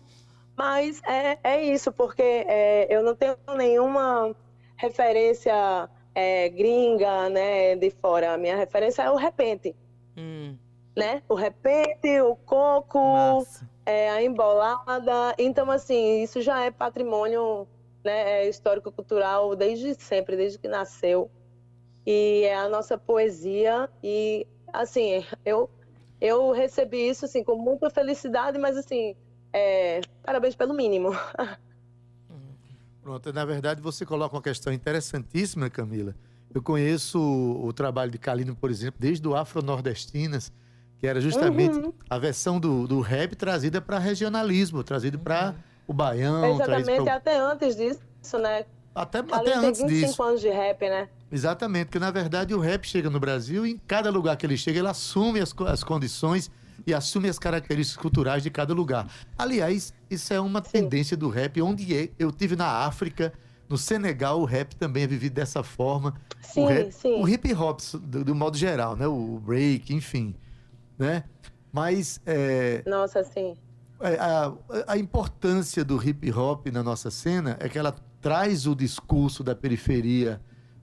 [0.57, 4.33] Mas é, é isso, porque é, eu não tenho nenhuma
[4.77, 8.35] referência é, gringa, né, de fora.
[8.35, 9.75] A minha referência é o repente,
[10.16, 10.57] Hum,
[10.96, 11.20] né?
[11.29, 13.44] O repente, o coco,
[13.85, 15.35] é, a embolada.
[15.37, 17.66] Então, assim, isso já é patrimônio
[18.05, 21.29] né, é histórico-cultural desde sempre, desde que nasceu.
[22.12, 23.88] E é a nossa poesia.
[24.03, 25.70] E, assim, eu,
[26.20, 29.14] eu recebi isso assim, com muita felicidade, mas, assim,
[29.53, 31.11] é, parabéns pelo mínimo.
[33.01, 36.14] Pronto, na verdade você coloca uma questão interessantíssima, Camila.
[36.53, 40.53] Eu conheço o, o trabalho de Kalino, por exemplo, desde o Afro-Nordestinas,
[40.99, 41.92] que era justamente Uhum.
[42.11, 45.55] a versão do, do rap trazida para regionalismo, trazido para
[45.87, 48.66] o baião, Exatamente, pra, até antes disso, né?
[48.94, 50.23] até, Kalin até tem antes 25 disso.
[50.23, 51.09] anos de rap, né?
[51.30, 54.56] Exatamente, porque na verdade o rap chega no Brasil e em cada lugar que ele
[54.56, 56.50] chega, ele assume as, as condições
[56.86, 59.08] e assume as características culturais de cada lugar.
[59.38, 63.32] Aliás, isso é uma tendência do rap, onde é- eu tive na África,
[63.68, 66.14] no Senegal, o rap também é vivido dessa forma.
[66.42, 67.22] Sim, o, rap, sim.
[67.22, 69.06] o hip hop, do, do modo geral, né?
[69.06, 70.34] O break, enfim,
[70.98, 71.22] né?
[71.72, 73.54] Mas é, Nossa, assim.
[74.00, 74.52] é, a,
[74.88, 79.54] a importância do hip hop na nossa cena é que ela traz o discurso da
[79.54, 80.40] periferia,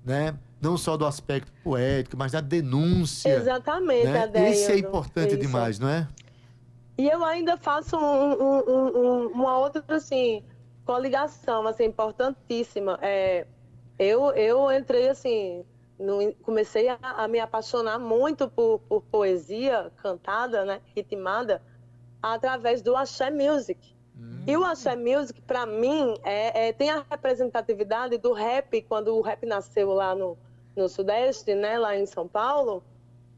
[0.07, 0.33] né?
[0.59, 3.29] Não só do aspecto poético, mas da denúncia.
[3.29, 4.23] Exatamente, né?
[4.23, 4.49] Adélio.
[4.49, 5.37] Esse é importante Isso.
[5.39, 6.07] demais, não é?
[6.97, 10.43] E eu ainda faço um- um- um- um- uma outra, assim,
[10.83, 12.97] coligação, assim, importantíssima.
[13.03, 13.45] É,
[13.99, 15.63] eu, eu entrei, assim,
[15.99, 21.61] no- comecei a, a me apaixonar muito por, por poesia cantada, né, ritmada,
[22.21, 23.95] através do axé music.
[24.45, 29.21] E o axé music, para mim, é, é- tem a representatividade do rap, quando o
[29.21, 30.37] rap nasceu lá no,
[30.75, 32.81] no Sudeste, né, lá em São Paulo,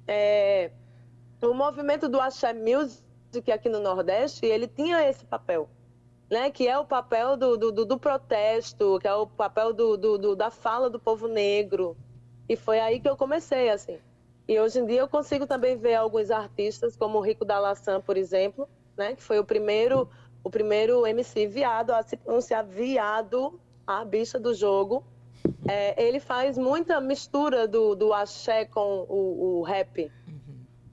[0.07, 0.71] é,
[1.41, 5.69] o movimento do axé music aqui no Nordeste, ele tinha esse papel,
[6.29, 6.49] né?
[6.51, 10.35] Que é o papel do, do, do- do protesto, que é o papel do, do-
[10.35, 11.95] da fala do povo negro.
[12.47, 13.99] E foi aí que eu comecei, assim.
[14.47, 18.17] E hoje em dia eu consigo também ver alguns artistas, como o Rico Dalassan, por
[18.17, 18.67] exemplo,
[18.97, 19.15] né?
[19.15, 20.09] Que foi o primeiro,
[20.43, 25.03] o primeiro MC viado a se pronunciar viado, a bicha do jogo.
[25.67, 30.11] É, ele faz muita mistura do, do axé com o, o rap.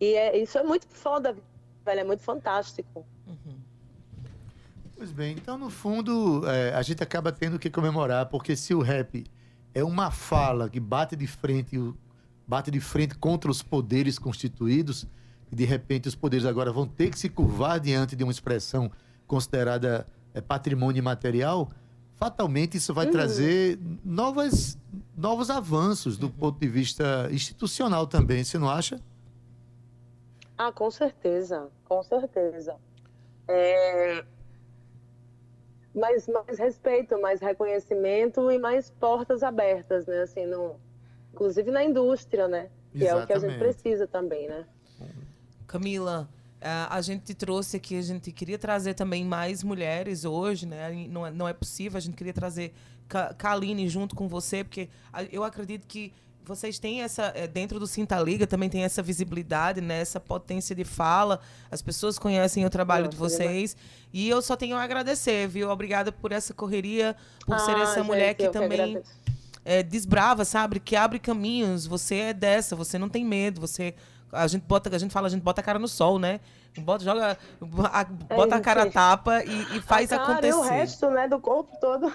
[0.01, 1.35] E é, isso é muito foda,
[1.85, 3.05] velho, é muito fantástico.
[4.97, 8.81] Pois bem, então no fundo é, a gente acaba tendo que comemorar, porque se o
[8.81, 9.25] rap
[9.75, 11.95] é uma fala que bate de frente, o-
[12.47, 15.07] bate de frente contra os poderes constituídos,
[15.53, 18.91] e de repente os poderes agora vão ter que se curvar diante de uma expressão
[19.27, 21.69] considerada é, patrimônio imaterial,
[22.15, 23.13] fatalmente isso vai Uhum.
[23.13, 24.79] trazer novas,
[25.17, 29.01] novos avanços do ponto de vista institucional também, você não acha?
[30.59, 32.77] Ah, com certeza, com certeza.
[33.49, 34.25] É...
[35.95, 40.23] Mais, mais respeito, mais reconhecimento e mais portas abertas, né?
[40.23, 40.77] Assim, no...
[41.33, 42.69] Inclusive na indústria, né?
[42.93, 43.59] Que é o que a gente Exatamente.
[43.59, 44.65] precisa também, né?
[45.67, 46.29] Camila,
[46.91, 50.91] a gente trouxe aqui, a gente queria trazer também mais mulheres hoje, né?
[51.09, 52.75] Não é, não é possível, a gente queria trazer
[53.09, 54.89] Ka- Kaline junto com você, porque
[55.31, 56.13] eu acredito que
[56.45, 60.01] vocês têm essa, eh, dentro do Sinta Liga, também tem essa visibilidade, né?
[60.01, 61.41] essa potência de fala,
[61.71, 63.77] as pessoas conhecem o trabalho de vocês,
[64.13, 65.69] e eu só tenho a agradecer, viu?
[65.71, 69.11] Obrigada por essa correria, por ser Ah, essa gente, mulher que que também agradeço.
[69.65, 70.79] é, desbrava, sabe?
[70.79, 71.85] Que abre caminhos.
[71.87, 73.61] Você é dessa, você não tem medo.
[73.61, 73.93] Você
[74.33, 76.41] a gente bota, a gente fala, a gente bota a cara no sol, né?
[76.79, 77.39] Bota, joga,
[77.91, 78.93] a- bota a cara a gente.
[78.93, 80.53] tapa e, e faz a cara acontecer.
[80.53, 82.13] E o resto, né, do corpo todo.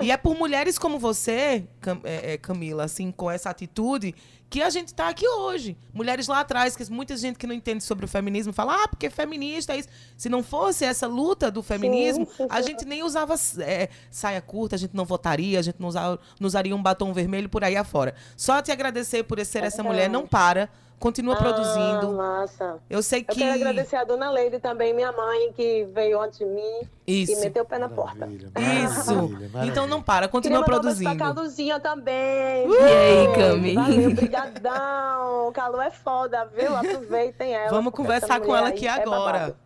[0.00, 4.14] E é por mulheres como você, Cam- é, é, Camila, assim, com essa atitude,
[4.48, 5.76] que a gente tá aqui hoje.
[5.92, 9.10] Mulheres lá atrás, que muita gente que não entende sobre o feminismo fala, ah, porque
[9.10, 9.88] feminista é isso.
[10.16, 12.68] Se não fosse essa luta do feminismo, sim, a sim.
[12.68, 16.46] gente nem usava é, saia curta, a gente não votaria, a gente não, usava, não
[16.46, 18.14] usaria um batom vermelho por aí afora.
[18.36, 22.12] Só te agradecer por ser essa mulher, não para, continua Ah, produzindo.
[22.12, 22.78] massa.
[22.88, 23.40] Eu sei Eu que.
[23.40, 27.32] quero agradecer a dona Leide também, minha mãe, que veio antes de mim Isso.
[27.32, 28.26] e meteu o pé na porta.
[28.26, 29.30] Isso.
[29.66, 31.16] Então não para, continua Queria mandar um beijo produzindo.
[31.16, 32.68] pra Caluzinha também.
[32.70, 33.74] E aí, Cami?
[33.74, 35.52] Valeu, brigadão.
[35.52, 36.74] Calu é foda, viu?
[36.76, 37.70] Aproveitem ela.
[37.70, 39.38] Vamos conversar com ela aqui é agora.
[39.38, 39.56] babado.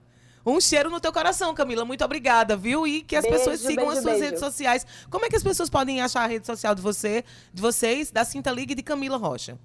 [0.47, 1.85] Um cheiro no teu coração, Camila.
[1.85, 2.87] Muito obrigada, viu?
[2.87, 4.25] E que as Beijo, pessoas sigam beijo, as suas beijo.
[4.25, 4.87] redes sociais.
[5.11, 7.23] Como é que as pessoas podem achar a rede social de você,
[7.53, 9.59] de vocês, da Cinta Liga e de Camila Rocha?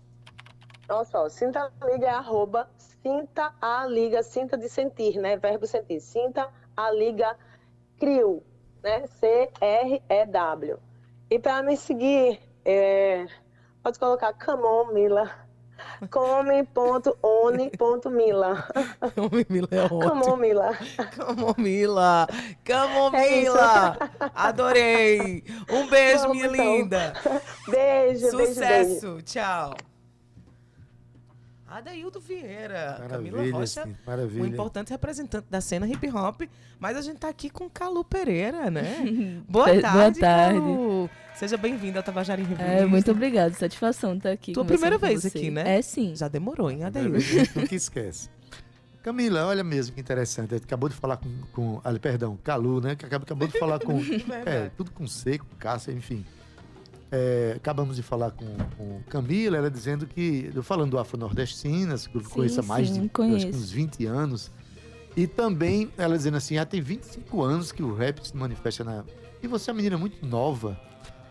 [0.93, 5.35] Olha só, Sinta a Liga é arroba Sinta a Liga, Sinta de sentir, né?
[5.37, 5.99] Verbo sentir.
[5.99, 7.35] Sinta a Liga
[7.99, 8.43] CRIU,
[8.83, 9.07] né?
[9.07, 10.77] C-R-E-W.
[11.31, 13.25] E para me seguir, é,
[13.81, 15.31] pode colocar Camomila.
[16.09, 17.07] Come.one.mila.
[19.15, 19.99] Camomila é ótimo.
[19.99, 20.77] Camomila.
[21.11, 22.27] Camomila.
[22.29, 23.97] É Camomila.
[24.33, 25.43] Adorei.
[25.69, 26.65] Um beijo, Vamos, minha então.
[26.65, 27.13] linda.
[27.67, 29.01] Beijo, beijo, Sucesso.
[29.01, 29.21] beijo.
[29.23, 29.73] Tchau.
[31.73, 34.43] Adaildo Vieira, Camila Maravilha, Rocha, sim, maravilha.
[34.43, 36.41] um importante representante da cena hip hop,
[36.79, 38.97] mas a gente tá aqui com Calu Pereira, né?
[39.49, 40.59] Boa Boa tarde, tarde.
[40.59, 41.09] Calu.
[41.33, 42.63] Seja bem-vinda ao Tabajara em Revista.
[42.71, 44.53] É, muito obrigada, satisfação estar aqui.
[44.53, 45.29] Tua primeira vez você.
[45.29, 45.79] aqui, né?
[45.79, 46.15] É sim.
[46.15, 47.59] Já demorou, hein, Primeira Adaildo?
[47.59, 48.29] nunca esquece.
[49.01, 50.53] Camila, olha mesmo que interessante.
[50.53, 51.29] Acabou de falar com.
[51.51, 52.95] com ali, perdão, Calu, né?
[52.95, 53.99] Que acabou, acabou de falar com.
[54.45, 56.23] é, tudo com C, com Cássia, enfim.
[57.15, 58.45] É, acabamos de falar com,
[58.75, 60.49] com Camila, ela dizendo que.
[60.63, 64.49] Falando do Afro-Nordestinas, que eu Sim, conheço há mais sim, de uns 20 anos.
[65.15, 69.03] E também ela dizendo assim: ah, tem 25 anos que o rap se manifesta na.
[69.43, 70.75] E você é uma menina muito nova.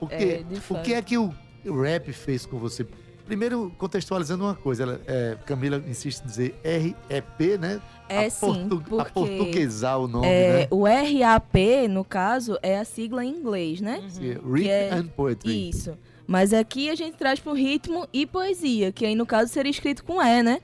[0.01, 2.87] O que, É, de o que é que o, o rap fez com você?
[3.33, 7.81] Primeiro, contextualizando uma coisa, ela, é, Camila insiste em dizer REP, né?
[8.07, 10.69] É a sim, portu- A portuguesar o nome, É, né?
[10.71, 14.03] O RAP, no caso, é a sigla em inglês, né?
[14.11, 15.71] Sim, Que Rhythm é- and Poetry.
[15.71, 15.97] Isso.
[16.27, 20.05] Mas aqui a gente traz pro ritmo e poesia, que aí no caso seria escrito
[20.05, 20.61] com E, né?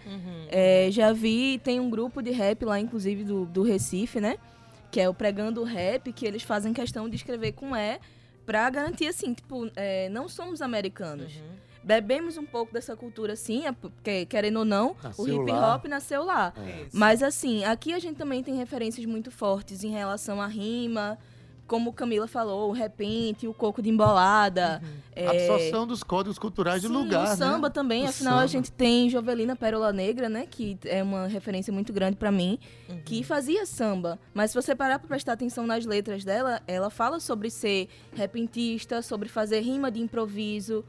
[0.50, 4.36] É, já vi, tem um grupo de rap lá, inclusive do, do Recife, né?
[4.90, 7.98] Que é o Pregando Rap, que eles fazem questão de escrever com E
[8.44, 11.32] pra garantir, assim, tipo, é, não somos americanos.
[11.88, 15.74] Bebemos um pouco dessa cultura, sim, é porque, querendo ou não, Nasceu o hip lá.
[15.74, 16.52] hop nasceu lá.
[16.54, 16.82] É.
[16.82, 16.90] Isso.
[16.92, 21.16] Mas assim, aqui a gente também tem referências muito fortes em relação à rima,
[21.66, 24.82] como Camila falou, o repente, o coco de embolada.
[25.16, 27.72] é, Absorção dos códigos culturais Sim, do lugar, o samba né?
[27.72, 28.48] também, O afinal a samba.
[28.48, 33.00] gente tem Jovelina Pérola Negra, né, que é uma referência muito grande pra mim, Uhum.
[33.02, 34.18] que fazia samba.
[34.34, 39.00] Mas se você parar pra prestar atenção nas letras dela, ela fala sobre ser repentista,
[39.00, 40.84] sobre fazer rima de improviso,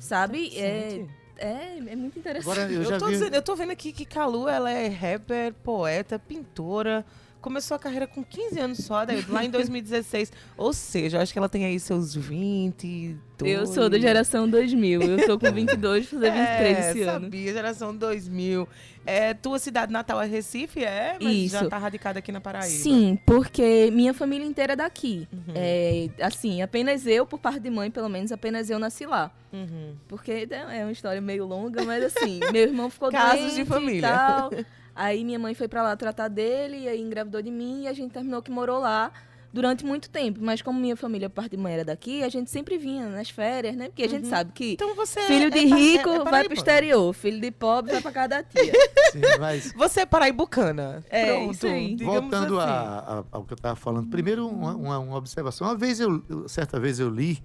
[0.00, 0.50] sabe?
[0.58, 1.04] É,
[1.38, 2.50] é, é muito interessante.
[2.58, 5.54] Agora, eu Eu, tô vi- dizendo- eu tô vendo aqui que Calu, ela é rapper,
[5.62, 7.04] poeta, pintora,
[7.40, 10.32] começou a carreira com 15 anos só, Adaildo, lá em 2016.
[10.56, 13.16] Ou seja, eu acho que ela tem aí seus 20.
[13.42, 15.02] Eu sou da geração 2000.
[15.02, 17.24] Eu tô com 22, vou fazer 23 é, esse ano.
[17.24, 18.68] sabia, geração 2000.
[19.06, 21.16] É, tua cidade natal é Recife, é?
[21.20, 21.58] Mas Isso.
[21.58, 22.68] já tá radicada aqui na Paraíba.
[22.68, 25.26] Sim, porque minha família inteira é daqui.
[25.32, 25.54] Uhum.
[25.54, 29.30] É, assim, apenas eu, por parte de mãe, pelo menos, apenas eu nasci lá.
[29.52, 29.94] Uhum.
[30.06, 33.64] Porque é uma história meio longa, mas assim, meu irmão ficou Casos doente de e
[33.64, 34.02] família.
[34.02, 34.50] tal.
[35.02, 37.92] Aí minha mãe foi pra lá tratar dele, e aí engravidou de mim, e a
[37.94, 39.10] gente terminou que morou lá
[39.50, 40.38] durante muito tempo.
[40.42, 43.74] Mas como minha família, parte de mãe, era daqui, a gente sempre vinha nas férias,
[43.74, 43.86] né?
[43.88, 46.44] Porque a gente sabe que Então você filho é- de é rico é- é vai
[46.44, 48.72] pro exterior, filho de pobre vai pra casa da tia.
[49.10, 51.02] Sim, mas Você é paraibucana.
[51.08, 51.96] É, Pronto, isso aí.
[51.96, 52.70] voltando assim.
[52.70, 55.66] a- a- ao que eu estava falando, primeiro uma, uma- uma observação.
[55.66, 57.42] Uma vez eu, eu- certa vez eu li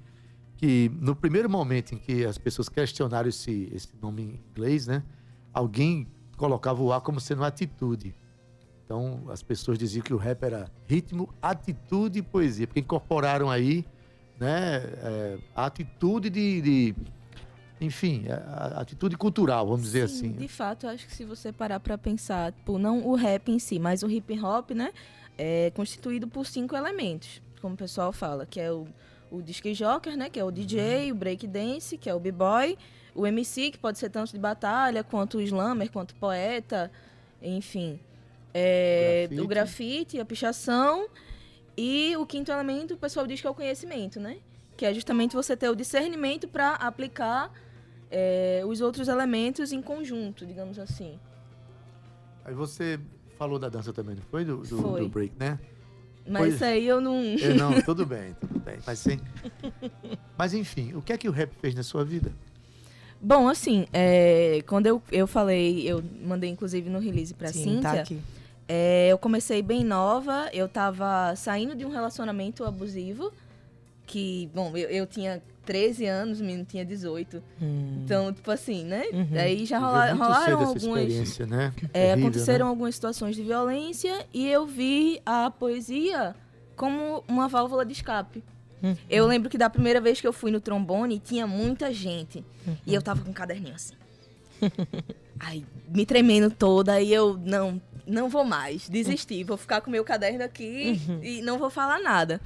[0.58, 5.02] que no primeiro momento em que as pessoas questionaram esse, esse nome em inglês, né?
[5.54, 8.16] Alguém colocava o A como sendo atitude.
[8.86, 13.84] Então as pessoas diziam que o rap era ritmo, atitude e poesia, porque incorporaram aí,
[14.40, 14.78] né?
[15.02, 16.96] é, a atitude de, de-
[17.82, 20.32] enfim, a, a atitude cultural, vamos dizer Sim, assim.
[20.34, 23.80] De fato, acho que se você parar pra pensar, tipo, não o rap em si,
[23.80, 24.92] mas o hip hop, né?
[25.38, 28.88] É constituído por cinco elementos, como o pessoal fala, que é o,
[29.32, 30.30] o disc joker, né?
[30.30, 32.78] Que é o DJ, o break dance, que é o b-boy,
[33.16, 36.92] o MC, que pode ser tanto de batalha, quanto o slammer, quanto poeta,
[37.42, 38.00] enfim.
[38.54, 39.42] É, Grafite.
[39.42, 41.08] o grafite, a pichação.
[41.78, 44.38] E o quinto elemento, o pessoal diz que é o conhecimento, né?
[44.78, 47.52] Que é justamente você ter o discernimento para aplicar
[48.12, 51.20] é, os outros elementos em conjunto, digamos assim.
[52.46, 53.00] Aí você
[53.38, 54.46] falou da dança também, não foi?
[54.46, 55.02] Do, do, Foi.
[55.02, 55.60] do break, né?
[56.28, 57.18] Mas Pois- isso aí eu não.
[57.18, 58.78] É, não, tudo bem, tudo bem.
[58.86, 59.20] Mas, sim.
[60.38, 62.32] mas enfim, o que é que o rap fez na sua vida?
[63.26, 67.82] Bom, assim, é, quando eu, eu falei, eu mandei inclusive no release pra Sim, Cíntia.
[67.82, 68.20] tá aqui.
[68.68, 73.32] é, eu comecei bem nova, eu tava saindo de um relacionamento abusivo,
[74.06, 77.42] que, bom, eu, eu tinha 13 anos, o menino tinha 18.
[77.60, 78.02] Hum.
[78.04, 79.04] Então, tipo assim, né?
[79.12, 79.28] Uhum.
[79.40, 81.02] Aí já rola- muito rolaram cedo essa algumas.
[81.02, 81.74] experiência, né?
[81.86, 82.70] É, Terrível, aconteceram né?
[82.70, 86.36] algumas situações de violência e eu vi a poesia
[86.76, 88.44] como uma válvula de escape.
[88.86, 88.96] Uhum.
[89.10, 92.46] Eu lembro que da primeira vez que eu fui no trombone, tinha muita gente.
[92.86, 93.96] E eu tava com um caderninho assim.
[95.40, 99.44] Aí, me tremendo toda, aí eu, não, não vou mais, desisti.
[99.44, 102.40] Vou ficar com o meu caderno aqui e não vou falar nada.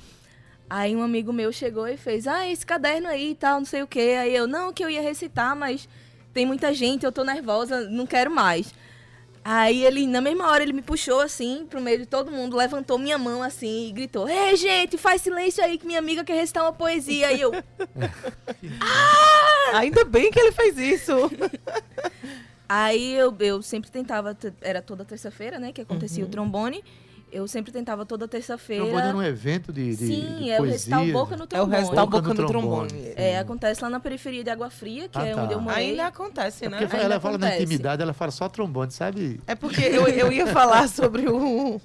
[0.68, 3.84] Aí um amigo meu chegou e fez, ah, esse caderno aí e tal, não sei
[3.84, 4.18] o quê.
[4.20, 5.88] Aí eu, não, que eu ia recitar, mas
[6.34, 8.74] tem muita gente, eu tô nervosa, não quero mais.
[9.52, 13.00] Aí ele, na mesma hora, ele me puxou assim, pro meio de todo mundo, levantou
[13.00, 16.64] minha mão assim e gritou: Ei, gente, faz silêncio aí que minha amiga quer recitar
[16.64, 17.30] uma poesia.
[17.30, 17.52] Aí eu,
[19.74, 21.14] Ainda bem que ele fez isso.
[22.68, 26.30] Aí eu, eu sempre tentava, era toda terça-feira, né, que acontecia Uhum.
[26.30, 26.84] o trombone.
[27.32, 28.84] Eu sempre tentava toda terça-feira.
[28.84, 30.96] Trombone era um evento de, de, Sim, de é o poesia.
[30.98, 31.76] recital Boca no É o Trombone.
[31.82, 32.88] recital Boca Boca no no Trombone.
[32.90, 33.14] Trombone.
[33.16, 35.44] É, acontece lá na periferia de Água Fria, que Ah, é tá.
[35.44, 35.92] onde eu morei.
[35.92, 36.78] Ainda acontece, É né?
[36.80, 37.64] porque Ainda ela fala na acontece.
[37.64, 39.40] intimidade, ela fala só trombone, sabe?
[39.46, 41.82] É porque eu, eu ia falar sobre o, o-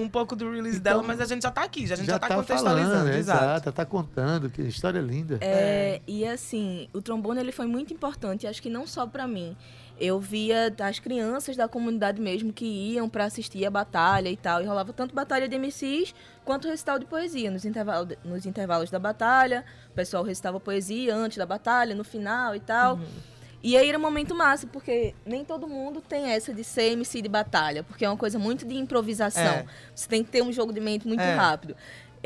[0.00, 2.18] um pouco do release dela, mas a gente já tá aqui, já, a gente já,
[2.18, 2.94] tá, contextualizando.
[2.94, 3.44] falando, é, exato.
[3.44, 5.38] exato, tá contando, que história linda.
[5.40, 9.56] É, e assim, o trombone ele foi muito importante, acho que não só pra mim.
[9.98, 14.60] Eu via as crianças da comunidade mesmo que iam pra assistir a batalha e tal,
[14.60, 16.14] e rolava tanto batalha de MCs
[16.44, 19.64] quanto recital de poesia nos, intervalo, nos intervalos da batalha.
[19.90, 22.98] O pessoal recitava poesia antes da batalha, no final e tal.
[23.62, 27.22] E aí era um momento massa, porque nem todo mundo tem essa de ser MC
[27.22, 29.42] de batalha, porque é uma coisa muito de improvisação.
[29.42, 29.64] É.
[29.94, 31.34] Você tem que ter um jogo de mente muito É.
[31.34, 31.74] rápido.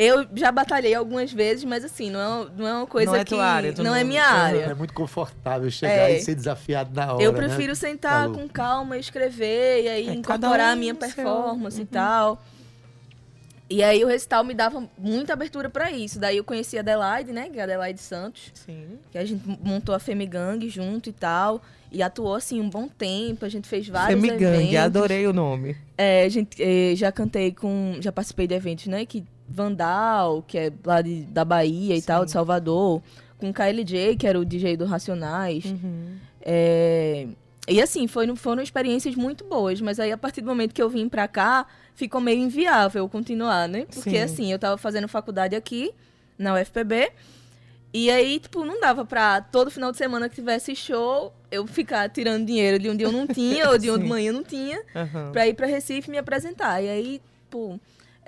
[0.01, 3.25] Eu já batalhei algumas vezes, mas assim, não é, não é uma coisa Não é
[3.25, 3.31] que.
[3.35, 4.61] tua área, não, não- é minha área.
[4.67, 6.17] É muito confortável chegar É.
[6.17, 7.23] e ser desafiado na hora.
[7.23, 7.39] Eu né?
[7.39, 8.39] prefiro sentar Falou.
[8.39, 11.87] com calma, escrever e aí É, incorporar um a minha no seu- performance e Uhum.
[11.87, 12.43] tal.
[13.71, 16.19] E aí o recital me dava muita abertura pra isso.
[16.19, 17.51] Daí eu conheci a Adelaide, né?
[17.51, 18.51] Que é a Adelaide Santos.
[18.55, 18.99] Sim.
[19.11, 21.61] Que a gente montou a Femigang junto e tal.
[21.93, 23.45] E atuou, assim, um bom tempo.
[23.45, 24.77] A gente fez vários Femigang, eventos.
[24.77, 25.77] adorei o nome.
[25.99, 27.97] É, a gente eh, já cantei com...
[28.01, 29.05] Já participei de eventos, né?
[29.05, 33.03] Que Vandal, que é lá de, da Bahia e tal, de Salvador.
[33.39, 35.65] Com KLJ, que era o DJ do Racionais.
[35.65, 36.17] Uhum.
[36.43, 37.27] É,
[37.69, 40.89] e assim, foram, foram experiências muito boas, mas aí a partir do momento que eu
[40.89, 43.87] vim pra cá, ficou meio inviável continuar, né?
[43.93, 44.23] Porque Sim.
[44.23, 45.93] assim, eu tava fazendo faculdade aqui,
[46.39, 47.13] na UFPB,
[47.93, 52.09] e aí, tipo, não dava pra todo final de semana que tivesse show, eu ficar
[52.11, 54.09] tirando dinheiro de onde eu não tinha, ou de onde Sim.
[54.09, 55.33] manhã eu não tinha, Aham.
[55.33, 56.83] pra ir pra Recife me apresentar.
[56.83, 57.81] E aí, tipo,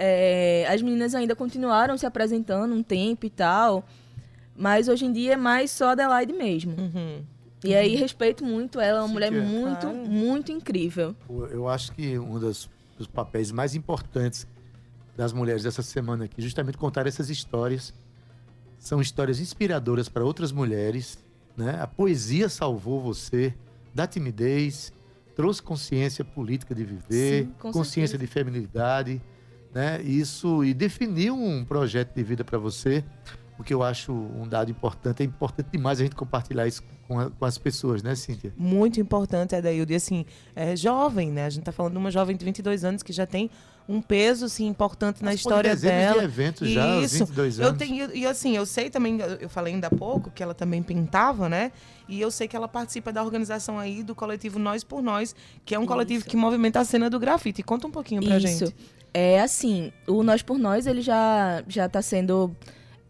[0.02, 3.84] é, as meninas ainda continuaram se apresentando um tempo e tal,
[4.56, 6.74] mas hoje em dia é mais só Adelaide mesmo.
[6.78, 7.22] Uhum.
[7.62, 9.46] E aí respeito muito ela, é uma mulher Cíntia.
[9.46, 9.96] muito, Claro.
[9.96, 11.14] muito incrível.
[11.50, 14.46] Eu acho que uma das dos papéis mais importantes
[15.16, 17.94] das mulheres dessa semana aqui, justamente contar essas histórias.
[18.78, 21.18] São histórias inspiradoras para outras mulheres,
[21.56, 21.78] né?
[21.80, 23.54] A poesia salvou você
[23.94, 24.92] da timidez,
[25.34, 28.18] trouxe consciência política de viver, Sim, consciência certeza.
[28.18, 29.20] de feminilidade,
[29.74, 30.00] né?
[30.02, 33.04] Isso e definiu um projeto de vida para você,
[33.58, 35.22] o que eu acho um dado importante.
[35.22, 38.52] É importante demais a gente compartilhar isso com, a- com as pessoas, né, Cíntia?
[38.56, 39.92] Muito importante, Adaildo.
[39.92, 40.24] E assim,
[40.56, 41.44] é jovem, né?
[41.46, 43.50] A gente tá falando de uma jovem de 22 anos que já tem
[43.88, 46.18] um peso, assim, importante na Mas história dela.
[46.20, 47.18] de eventos já, aos Isso.
[47.26, 47.78] 22 Eu anos.
[47.78, 50.80] tenho, e assim, eu sei também, eu- eu falei ainda há pouco que ela também
[50.80, 51.72] pintava, né?
[52.08, 55.74] E eu sei que ela participa da organização aí do coletivo Nós por Nós, que
[55.74, 57.62] é um coletivo que movimenta a cena do grafite.
[57.64, 58.46] Conta um pouquinho pra Isso.
[58.66, 58.76] gente.
[59.12, 62.54] É assim, o Nós por Nós, ele já, já tá sendo.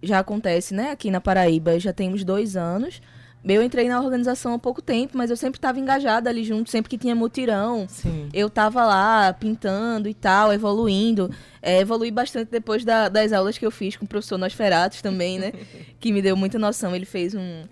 [0.03, 0.91] Já acontece, né?
[0.93, 3.03] Aqui na Paraíba, já tem uns dois anos.
[3.45, 6.91] Eu entrei na organização há pouco tempo, mas eu sempre estava engajada ali junto, sempre
[6.91, 7.87] que tinha mutirão.
[7.89, 8.29] Sim.
[8.35, 11.31] Eu tava lá pintando e tal, evoluindo.
[11.63, 15.39] É, evolui bastante depois da- das aulas que eu fiz com o professor Nosferatos também,
[15.39, 15.53] né?
[16.01, 16.95] que me deu muita noção.
[16.95, 17.63] Ele fez um.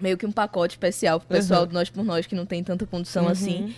[0.00, 1.66] meio que um pacote especial pro pessoal Uhum.
[1.68, 3.30] do Nós por Nós, que não tem tanta condição Uhum.
[3.30, 3.74] assim.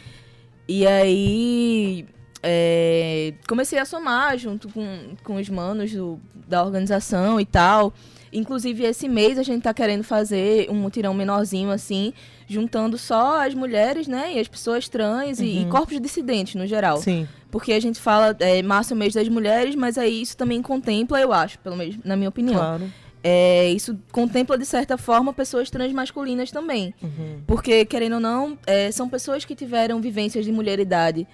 [0.68, 2.06] E aí.
[2.48, 4.86] É, comecei a somar junto com,
[5.24, 7.92] com os manos do- da organização e tal.
[8.32, 12.12] Inclusive, esse mês a gente tá querendo fazer um mutirão menorzinho assim,
[12.46, 14.34] juntando só as mulheres, né?
[14.34, 15.70] E as pessoas trans e, e Uhum.
[15.70, 16.98] corpos dissidentes no geral.
[16.98, 17.26] Sim.
[17.50, 20.60] Porque a gente fala, é, março é o mês das mulheres, mas aí isso também
[20.62, 22.58] contempla, eu acho, pelo menos na minha opinião.
[22.58, 22.92] Claro.
[23.24, 26.94] É, isso contempla, de certa forma, pessoas transmasculinas também.
[27.02, 27.40] Uhum.
[27.46, 31.26] Porque, querendo ou não, é, são pessoas que tiveram vivências de mulheridade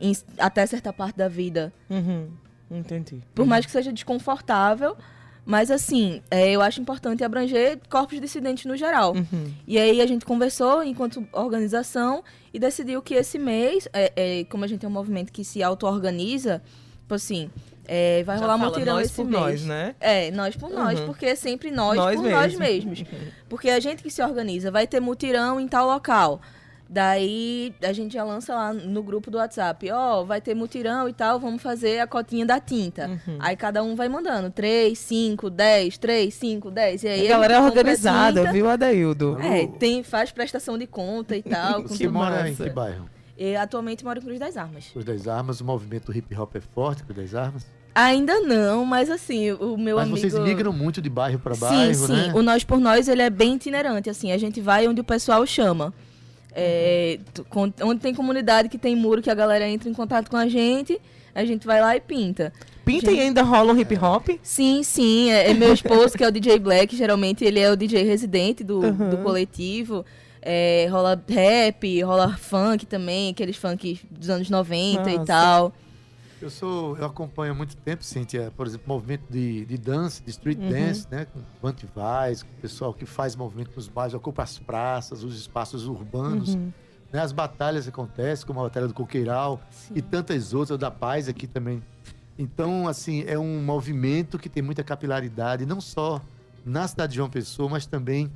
[0.00, 1.72] em- até certa parte da vida.
[1.88, 2.28] Uhum.
[2.70, 3.20] Entendi.
[3.34, 4.96] Por mais que seja desconfortável.
[5.44, 9.14] Mas, assim, é, eu acho importante abranger corpos dissidentes no geral.
[9.16, 9.52] Uhum.
[9.66, 12.22] E aí a gente conversou enquanto organização
[12.52, 15.62] e decidiu que esse mês, é, é, como a gente é um movimento que se
[15.62, 16.62] auto-organiza,
[17.00, 17.50] tipo assim,
[17.88, 19.40] é, vai Já rolar fala mutirão nós esse por mês.
[19.40, 19.94] nós, né?
[19.98, 21.06] É, nós por nós, Uhum.
[21.06, 22.90] porque é sempre nós, Nós por nós mesmo.
[22.90, 23.04] mesmos.
[23.48, 26.40] Porque a gente que se organiza, vai ter mutirão em tal local.
[26.92, 31.12] Daí a gente já lança lá no grupo do WhatsApp, ó, vai ter mutirão e
[31.12, 33.06] tal, vamos fazer a cotinha da tinta.
[33.06, 33.36] Uhum.
[33.38, 37.04] Aí cada um vai mandando 3, 5, 10, 3, 5, 10.
[37.04, 38.52] E aí a galera é organizada, tinta.
[38.52, 39.38] viu, Adaildo?
[39.40, 41.84] É, tem, faz prestação de conta e tal.
[41.86, 43.08] com Você mora em que bairro?
[43.38, 44.88] E atualmente moro em Cruz das Armas.
[44.88, 47.64] Cruz das Armas, o movimento hip hop é forte, Cruz das Armas.
[47.94, 50.18] Ainda não, mas assim, o meu Mas amigo...
[50.18, 52.12] vocês migram muito de bairro para bairro, sim, sim.
[52.12, 52.32] né?
[52.34, 54.32] O Nós por Nós, ele é bem itinerante, assim.
[54.32, 55.94] A gente vai onde o pessoal chama.
[56.54, 60.36] É, com- onde tem comunidade que tem muro que a galera entra em contato com
[60.36, 61.00] a gente,
[61.34, 62.52] a gente vai lá e pinta.
[62.84, 64.28] Pinta e ainda rola um hip hop?
[64.42, 65.30] Sim, sim.
[65.30, 68.64] É, é meu esposo, que é o DJ Black, geralmente ele é o DJ residente
[68.64, 69.10] do, Uhum.
[69.10, 70.04] do coletivo.
[70.42, 75.26] É, rola rap, rola funk também, aqueles funk dos anos 90 e Nossa.
[75.26, 75.72] tal.
[76.40, 80.30] Eu sou, eu acompanho há muito tempo, Cíntia, por exemplo, movimento de, de dança, de
[80.30, 80.70] street Uhum.
[80.70, 81.26] dance, né?
[81.26, 85.38] Com Vante Vaz, com o pessoal que faz movimento nos bairros, ocupa as praças, os
[85.38, 86.54] espaços urbanos.
[86.54, 86.72] Uhum.
[87.12, 87.20] Né?
[87.20, 89.60] As batalhas acontecem, como a Batalha do Coqueiral
[89.94, 91.82] e tantas outras, da Paz aqui também.
[92.38, 96.22] Então, assim, é um movimento que tem muita capilaridade, não só
[96.64, 98.30] na cidade de João Pessoa, mas também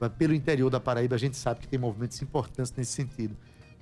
[0.00, 1.14] eh, pelo interior da Paraíba.
[1.14, 3.34] A gente sabe que tem movimentos importantes nesse sentido.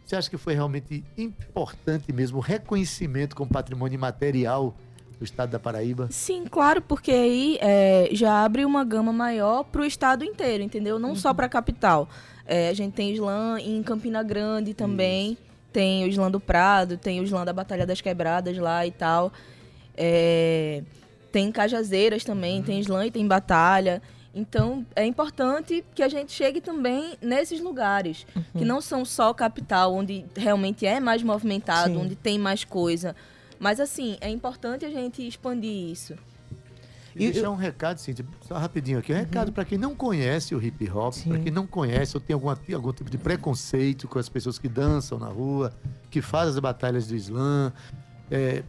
[0.05, 4.75] Você acha que foi realmente importante mesmo o reconhecimento como patrimônio imaterial
[5.19, 6.09] do estado da Paraíba?
[6.11, 10.99] Sim, claro, porque aí é, já abre uma gama maior para o estado inteiro, entendeu?
[10.99, 12.09] Não só para a capital.
[12.47, 15.39] É, a gente tem slam em Campina Grande também,
[15.73, 19.33] tem o slam do Prado, tem o slam da Batalha das Quebradas lá e tal.
[19.97, 20.83] É,
[21.33, 24.03] tem Cajazeiras também, tem slam e tem batalha.
[24.35, 28.27] Então, é importante que a gente chegue também nesses lugares,
[28.57, 32.01] que não são só capital, onde realmente é mais movimentado, Sim.
[32.01, 33.15] onde tem mais coisa.
[33.61, 36.15] Mas, assim, é importante a gente expandir isso.
[37.17, 39.13] E deixar um recado, Cíntia, só rapidinho aqui.
[39.13, 42.35] Um recado para quem não conhece o hip hop, para quem não conhece ou tem
[42.35, 45.73] alguma, algum tipo de preconceito com as pessoas que dançam na rua,
[46.11, 47.73] que fazem as batalhas do Islã.
[48.31, 48.65] É,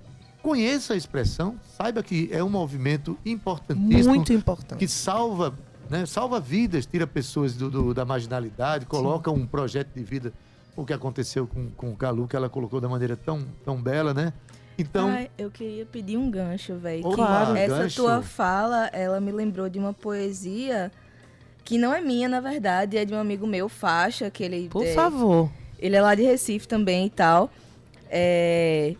[0.46, 4.14] conheça a expressão, saiba que é um movimento importantíssimo.
[4.14, 4.78] Muito importante.
[4.78, 5.56] Que salva,
[5.89, 10.32] né, salva vidas, tira pessoas do, do- da marginalidade, coloca um projeto de vida.
[10.78, 14.14] O que aconteceu com, com o Calu, que ela colocou da maneira tão, tão bela,
[14.14, 14.34] né?
[14.78, 17.02] Então, Ai, eu queria pedir um gancho, velho.
[17.02, 17.56] Claro.
[17.56, 18.04] Essa gancho.
[18.04, 20.91] tua fala, ela me lembrou de uma poesia
[21.64, 24.70] que não é minha, na verdade, é de um amigo meu, Faixa, que ele...
[24.70, 25.50] Por é, favor.
[25.80, 27.50] Ele é lá de Recife também e tal.
[28.12, 28.96] É,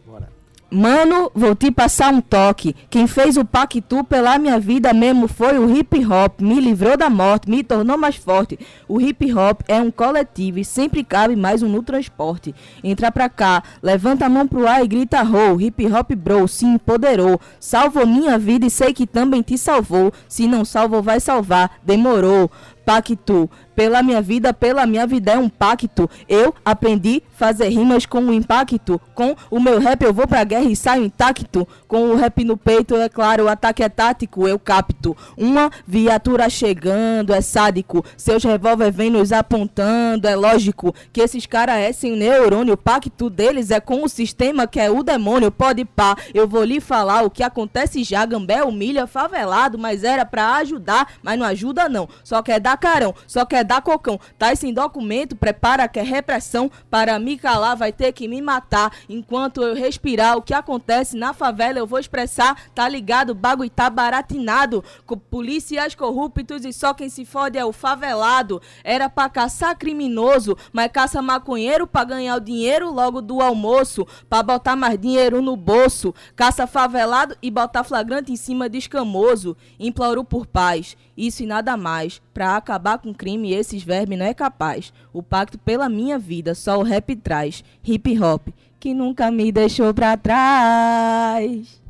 [0.70, 2.76] Mano, vou te passar um toque.
[2.89, 6.41] Quem fez o pacto pela minha vida mesmo foi o hip hop.
[6.41, 8.57] Me livrou da morte, me tornou mais forte.
[8.88, 12.53] O hip hop é um coletivo e sempre cabe mais um no transporte.
[12.84, 15.61] Entra pra cá, levanta a mão pro ar e grita ho.
[15.61, 17.39] Hip hop bro, se empoderou.
[17.59, 20.11] Salvou minha vida e sei que também te salvou.
[20.28, 21.78] Se não salvou, vai salvar.
[21.84, 22.49] Demorou.
[22.84, 23.49] Pacto.
[23.76, 26.09] Pela minha vida, pela minha vida é um pacto.
[26.30, 28.99] Eu aprendi fazer rimas com o impacto.
[29.13, 31.67] Com o meu rap eu vou pra guerra e saio intacto.
[31.88, 35.15] Com o rap no peito, é claro, o ataque é tático, eu capto.
[35.38, 38.03] Uma viatura chegando, é sádico.
[38.15, 42.76] Seus revólver vem nos apontando, é lógico que esses caras é sem neurônio.
[42.76, 45.51] O pacto deles é com o sistema que é o demônio.
[45.51, 48.26] Pode pá, eu vou lhe falar o que acontece já.
[48.26, 52.07] Gambé humilha favelado, mas era pra ajudar, mas não ajuda não.
[52.23, 54.20] Só quer dar carão, só quer dar cocão.
[54.38, 56.72] Tá sem documento, prepara que é repressão.
[56.89, 58.91] Para me calar, vai ter que me matar.
[59.09, 62.70] Enquanto eu respirar, o que acontece na favela eu vou expressar.
[62.74, 63.36] Tá ligado?
[63.36, 64.84] Bagulho tá baratinado.
[65.05, 68.61] Com policiais corruptos e só quem se fode é o favelado.
[68.84, 74.05] Era pra caçar criminoso, mas caça maconheiro pra ganhar o dinheiro logo do almoço.
[74.30, 76.13] Pra botar mais dinheiro no bolso.
[76.36, 79.57] Caça favelado e botar flagrante em cima de escamoso.
[79.80, 80.95] Imploro por paz.
[81.18, 82.22] Isso e nada mais.
[82.34, 84.93] Pra acabar com crime, esses vermes não é capaz.
[85.14, 87.64] O pacto pela minha vida, só o rap traz.
[87.84, 88.47] Hip hop,
[88.80, 91.82] que nunca me deixou pra trás.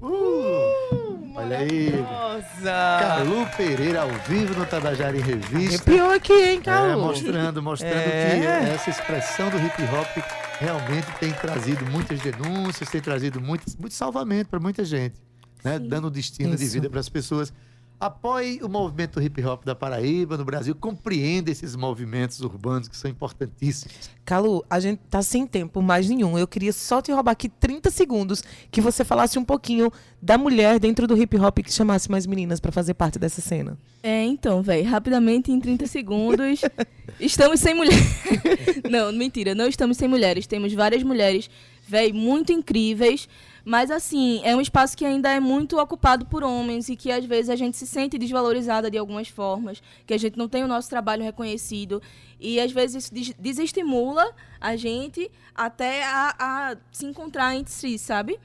[1.38, 1.92] Olha aí.
[1.92, 2.98] Nossa!
[3.00, 5.76] Calu Pereira ao vivo no Tabajara em Revista.
[5.92, 7.02] Arrepiou aqui, hein, É, Calu?
[7.02, 8.40] mostrando, mostrando É.
[8.64, 10.24] que essa expressão do hip hop
[10.60, 15.16] realmente tem trazido muitas denúncias, tem trazido muitos, muito salvamento para muita gente,
[15.64, 15.78] né?
[15.78, 16.74] Dando destino de Isso.
[16.74, 17.52] vida para as pessoas.
[17.98, 23.10] Apoie o movimento hip hop da Paraíba, no Brasil, compreenda esses movimentos urbanos que são
[23.10, 24.10] importantíssimos.
[24.26, 26.38] Calu, a gente tá sem tempo mais nenhum.
[26.38, 29.90] Eu queria só te roubar aqui 30 segundos que você falasse um pouquinho
[30.22, 33.78] da mulher dentro do hip hop que chamasse mais meninas pra fazer parte dessa cena.
[34.04, 36.62] É, então, velho, rapidamente, em 30 segundos,
[37.18, 38.06] estamos sem mulheres.
[38.90, 40.46] não, mentira, não estamos sem mulheres.
[40.46, 41.50] Temos várias mulheres,
[41.88, 43.30] velho, muito incríveis.
[43.66, 47.26] Mas, assim, é um espaço que ainda é muito ocupado por homens e que, às
[47.26, 50.68] vezes, a gente se sente desvalorizada de algumas formas, que a gente não tem o
[50.68, 52.00] nosso trabalho reconhecido.
[52.40, 57.98] E, às vezes, isso des- desestimula a gente até a, a se encontrar entre si,
[57.98, 58.40] sabe?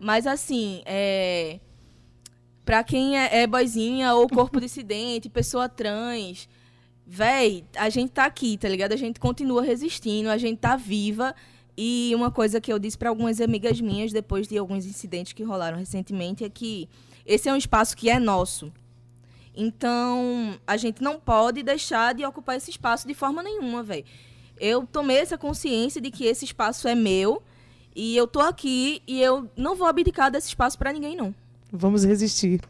[0.00, 1.60] Mas, assim, é...
[2.64, 6.48] Pra quem é, é boizinha ou corpo dissidente, pessoa trans,
[7.06, 8.92] véi, a gente tá aqui, tá ligado?
[8.92, 11.34] A gente continua resistindo, a gente tá viva.
[11.76, 15.42] E uma coisa que eu disse pra algumas amigas minhas depois de alguns incidentes que
[15.42, 16.88] rolaram recentemente é que
[17.26, 18.72] esse é um espaço que é nosso.
[19.56, 24.04] Então, a gente não pode deixar de ocupar esse espaço de forma nenhuma, velho.
[24.58, 27.42] Eu tomei essa consciência de que esse espaço é meu
[27.94, 31.34] e eu tô aqui e eu não vou abdicar desse espaço pra ninguém, não.
[31.72, 32.60] Vamos resistir.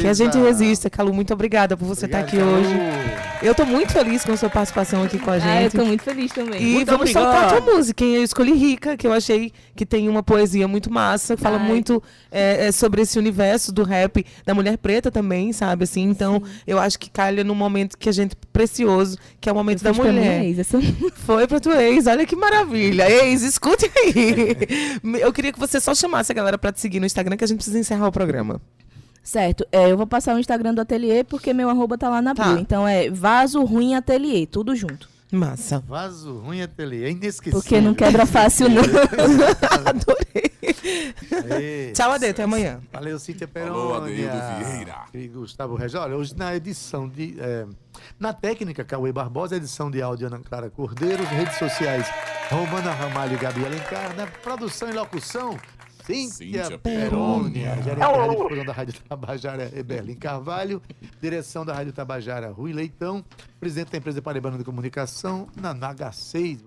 [0.00, 0.90] Que a gente resista.
[0.90, 2.66] Calu, muito obrigada por você estar Obrigado, aqui Calu.
[2.66, 3.10] hoje.
[3.42, 5.48] Eu tô muito feliz com a sua participação aqui com a gente.
[5.48, 6.60] Ah, eu tô muito feliz também.
[6.62, 7.22] E Muito vamos obrigado.
[7.32, 8.16] soltar a tua música, hein?
[8.16, 11.66] Eu escolhi Rica, que eu achei que tem uma poesia muito massa, fala Ai.
[11.66, 15.84] muito é, é, sobre esse universo do rap, da mulher preta também, sabe?
[15.84, 19.54] Assim, então, eu acho que calha num momento que a gente precioso, que é o
[19.54, 20.44] momento da Fiz pra minha mulher.
[20.44, 20.78] ex, essa-
[21.24, 23.10] Foi pra tua ex, olha que maravilha.
[23.10, 24.56] Ex, escute aí.
[25.22, 27.46] Eu queria que você só chamasse a galera pra te seguir no Instagram, que a
[27.46, 28.60] gente precisa encerrar o programa.
[29.22, 32.34] Certo, é, eu vou passar o Instagram do ateliê porque meu arroba tá lá na
[32.34, 32.44] Tá.
[32.44, 32.58] bio.
[32.58, 35.08] Então é Vaso Ruim Ateliê, tudo junto.
[35.32, 35.78] Massa.
[35.86, 37.60] Vaso ruim ateliê, é inesquecível.
[37.60, 38.82] Porque não quebra fácil, não.
[39.86, 41.92] Adorei.
[41.92, 42.80] Tchau, Ade, até amanhã.
[42.92, 44.32] Valeu, Cíntia Falou, Perônia.
[44.32, 44.96] Adeildo Vieira.
[45.14, 45.94] E Gustavo Regis.
[45.94, 47.36] Olha, hoje na edição de...
[47.38, 47.64] é,
[48.18, 52.06] na técnica, Cauê Barbosa, edição de áudio Ana Clara Cordeiro, redes sociais
[52.50, 55.56] Romana Ramalho e Gabi Alencar, na produção e locução
[56.14, 60.82] Cíntia, Cíntia Perônia, gerente da Rádio Difusão da Rádio Tabajara, Eberlin Carvalho,
[61.20, 63.24] direção da Rádio Tabajara, Rui Leitão,
[63.58, 66.64] presidente da empresa Paraibana de Comunicação, na Naga 6.